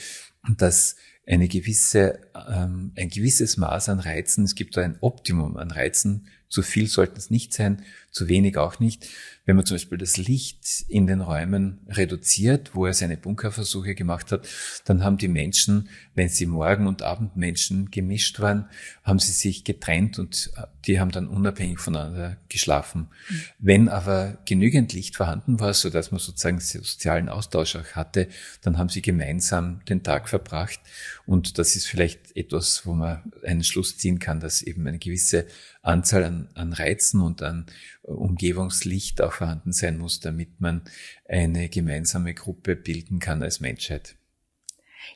dass 0.57 0.97
eine 1.27 1.49
gewisse, 1.49 2.21
ähm, 2.49 2.93
ein 2.97 3.11
gewisses 3.11 3.59
Maß 3.59 3.91
an 3.91 4.01
Reizen, 4.01 4.45
es 4.45 4.55
gibt 4.55 4.77
da 4.77 4.83
ein 4.83 4.97
Optimum 5.01 5.59
an 5.59 5.71
Reizen, 5.71 6.29
zu 6.49 6.63
viel 6.63 6.87
sollten 6.87 7.19
es 7.19 7.29
nicht 7.29 7.53
sein, 7.53 7.85
zu 8.19 8.29
wenig 8.29 8.57
auch 8.57 8.81
nicht. 8.81 9.07
Wenn 9.45 9.57
man 9.57 9.65
zum 9.65 9.77
Beispiel 9.77 9.97
das 9.97 10.19
Licht 10.19 10.85
in 10.89 11.07
den 11.07 11.23
Räumen 11.23 11.79
reduziert, 11.89 12.75
wo 12.75 12.85
er 12.85 12.93
seine 12.93 13.17
Bunkerversuche 13.17 13.95
gemacht 13.95 14.31
hat, 14.31 14.47
dann 14.85 15.03
haben 15.03 15.17
die 15.17 15.29
Menschen, 15.29 15.89
wenn 16.15 16.29
sie 16.29 16.45
Morgen- 16.45 16.87
und 16.87 17.03
Abendmenschen 17.03 17.91
gemischt 17.91 18.41
waren, 18.41 18.69
haben 19.05 19.21
sie 19.21 19.33
sich 19.33 19.65
getrennt 19.65 20.19
und 20.19 20.51
äh, 20.57 20.65
die 20.87 21.01
haben 21.01 21.13
dann 21.13 21.29
unabhängig 21.29 21.79
voneinander 21.79 22.37
geschlafen. 22.51 23.09
Mhm. 23.31 23.43
Wenn 23.59 23.89
aber 23.89 24.37
genügend 24.45 24.93
Licht 24.93 25.17
vorhanden 25.17 25.61
war, 25.61 25.73
so 25.73 25.89
dass 25.89 26.11
man 26.11 26.21
sozusagen 26.21 26.61
sozialen 26.61 27.31
Austausch 27.31 27.77
auch 27.77 27.93
hatte, 27.93 28.29
dann 28.61 28.77
haben 28.77 28.91
sie 28.91 29.01
gemeinsam 29.01 29.83
den 29.89 30.03
Tag 30.03 30.29
verbracht. 30.29 30.81
Und 31.25 31.59
das 31.59 31.75
ist 31.75 31.87
vielleicht 31.87 32.37
etwas, 32.37 32.85
wo 32.85 32.93
man 32.93 33.33
einen 33.45 33.65
Schluss 33.65 33.97
ziehen 33.97 34.19
kann, 34.19 34.41
dass 34.41 34.61
eben 34.61 34.87
eine 34.87 34.99
gewisse 34.99 35.47
Anzahl 35.83 36.25
an, 36.25 36.49
an 36.55 36.73
Reizen 36.75 37.21
und 37.21 37.43
an 37.43 37.67
Umgebungslicht 38.09 39.21
auch 39.23 39.33
vorhanden 39.33 39.73
sein 39.73 39.99
muss, 39.99 40.21
damit 40.21 40.61
man 40.61 40.83
eine 41.29 41.69
gemeinsame 41.69 42.35
Gruppe 42.35 42.77
bilden 42.77 43.19
kann 43.19 43.43
als 43.43 43.61
Menschheit. 43.61 44.17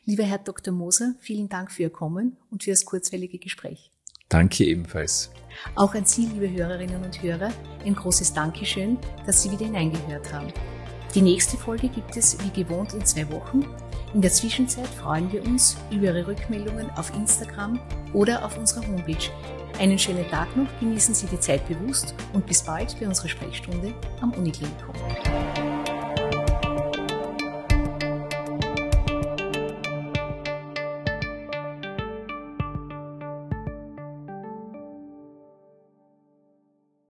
Lieber 0.05 0.25
Herr 0.25 0.39
Dr. 0.39 0.73
Moser, 0.73 1.15
vielen 1.21 1.49
Dank 1.49 1.71
für 1.71 1.83
Ihr 1.83 1.91
Kommen 1.91 2.37
und 2.51 2.65
für 2.65 2.71
das 2.71 2.85
kurzweilige 2.85 3.39
Gespräch. 3.39 3.91
Danke 4.29 4.65
ebenfalls. 4.65 5.31
Auch 5.75 5.95
an 5.95 6.07
Sie, 6.07 6.27
liebe 6.27 6.51
Hörerinnen 6.51 7.05
und 7.05 7.23
Hörer, 7.23 7.53
ein 7.85 7.95
großes 7.95 8.33
Dankeschön, 8.33 8.97
dass 9.27 9.43
Sie 9.43 9.51
wieder 9.51 9.67
hineingehört 9.67 10.33
haben. 10.33 10.53
Die 11.15 11.21
nächste 11.21 11.59
Folge 11.59 11.91
gibt 11.91 12.17
es 12.17 12.39
wie 12.43 12.63
gewohnt 12.63 12.95
in 12.95 13.05
zwei 13.05 13.31
Wochen. 13.31 13.67
In 14.15 14.23
der 14.23 14.33
Zwischenzeit 14.33 14.87
freuen 14.87 15.31
wir 15.31 15.45
uns 15.45 15.77
über 15.91 16.05
Ihre 16.05 16.27
Rückmeldungen 16.27 16.89
auf 16.91 17.15
Instagram 17.15 17.79
oder 18.15 18.45
auf 18.45 18.57
unserer 18.57 18.87
Homepage 18.87 19.31
einen 19.79 19.99
schönen 19.99 20.29
Tag 20.29 20.57
noch, 20.57 20.69
genießen 20.81 21.15
Sie 21.15 21.27
die 21.27 21.41
Zeit 21.41 21.67
bewusst 21.69 22.15
und 22.33 22.47
bis 22.47 22.63
bald 22.63 22.99
bei 23.01 23.07
unserer 23.07 23.29
Sprechstunde 23.29 23.95
am 24.21 24.33
Uniklinikum. 24.33 24.95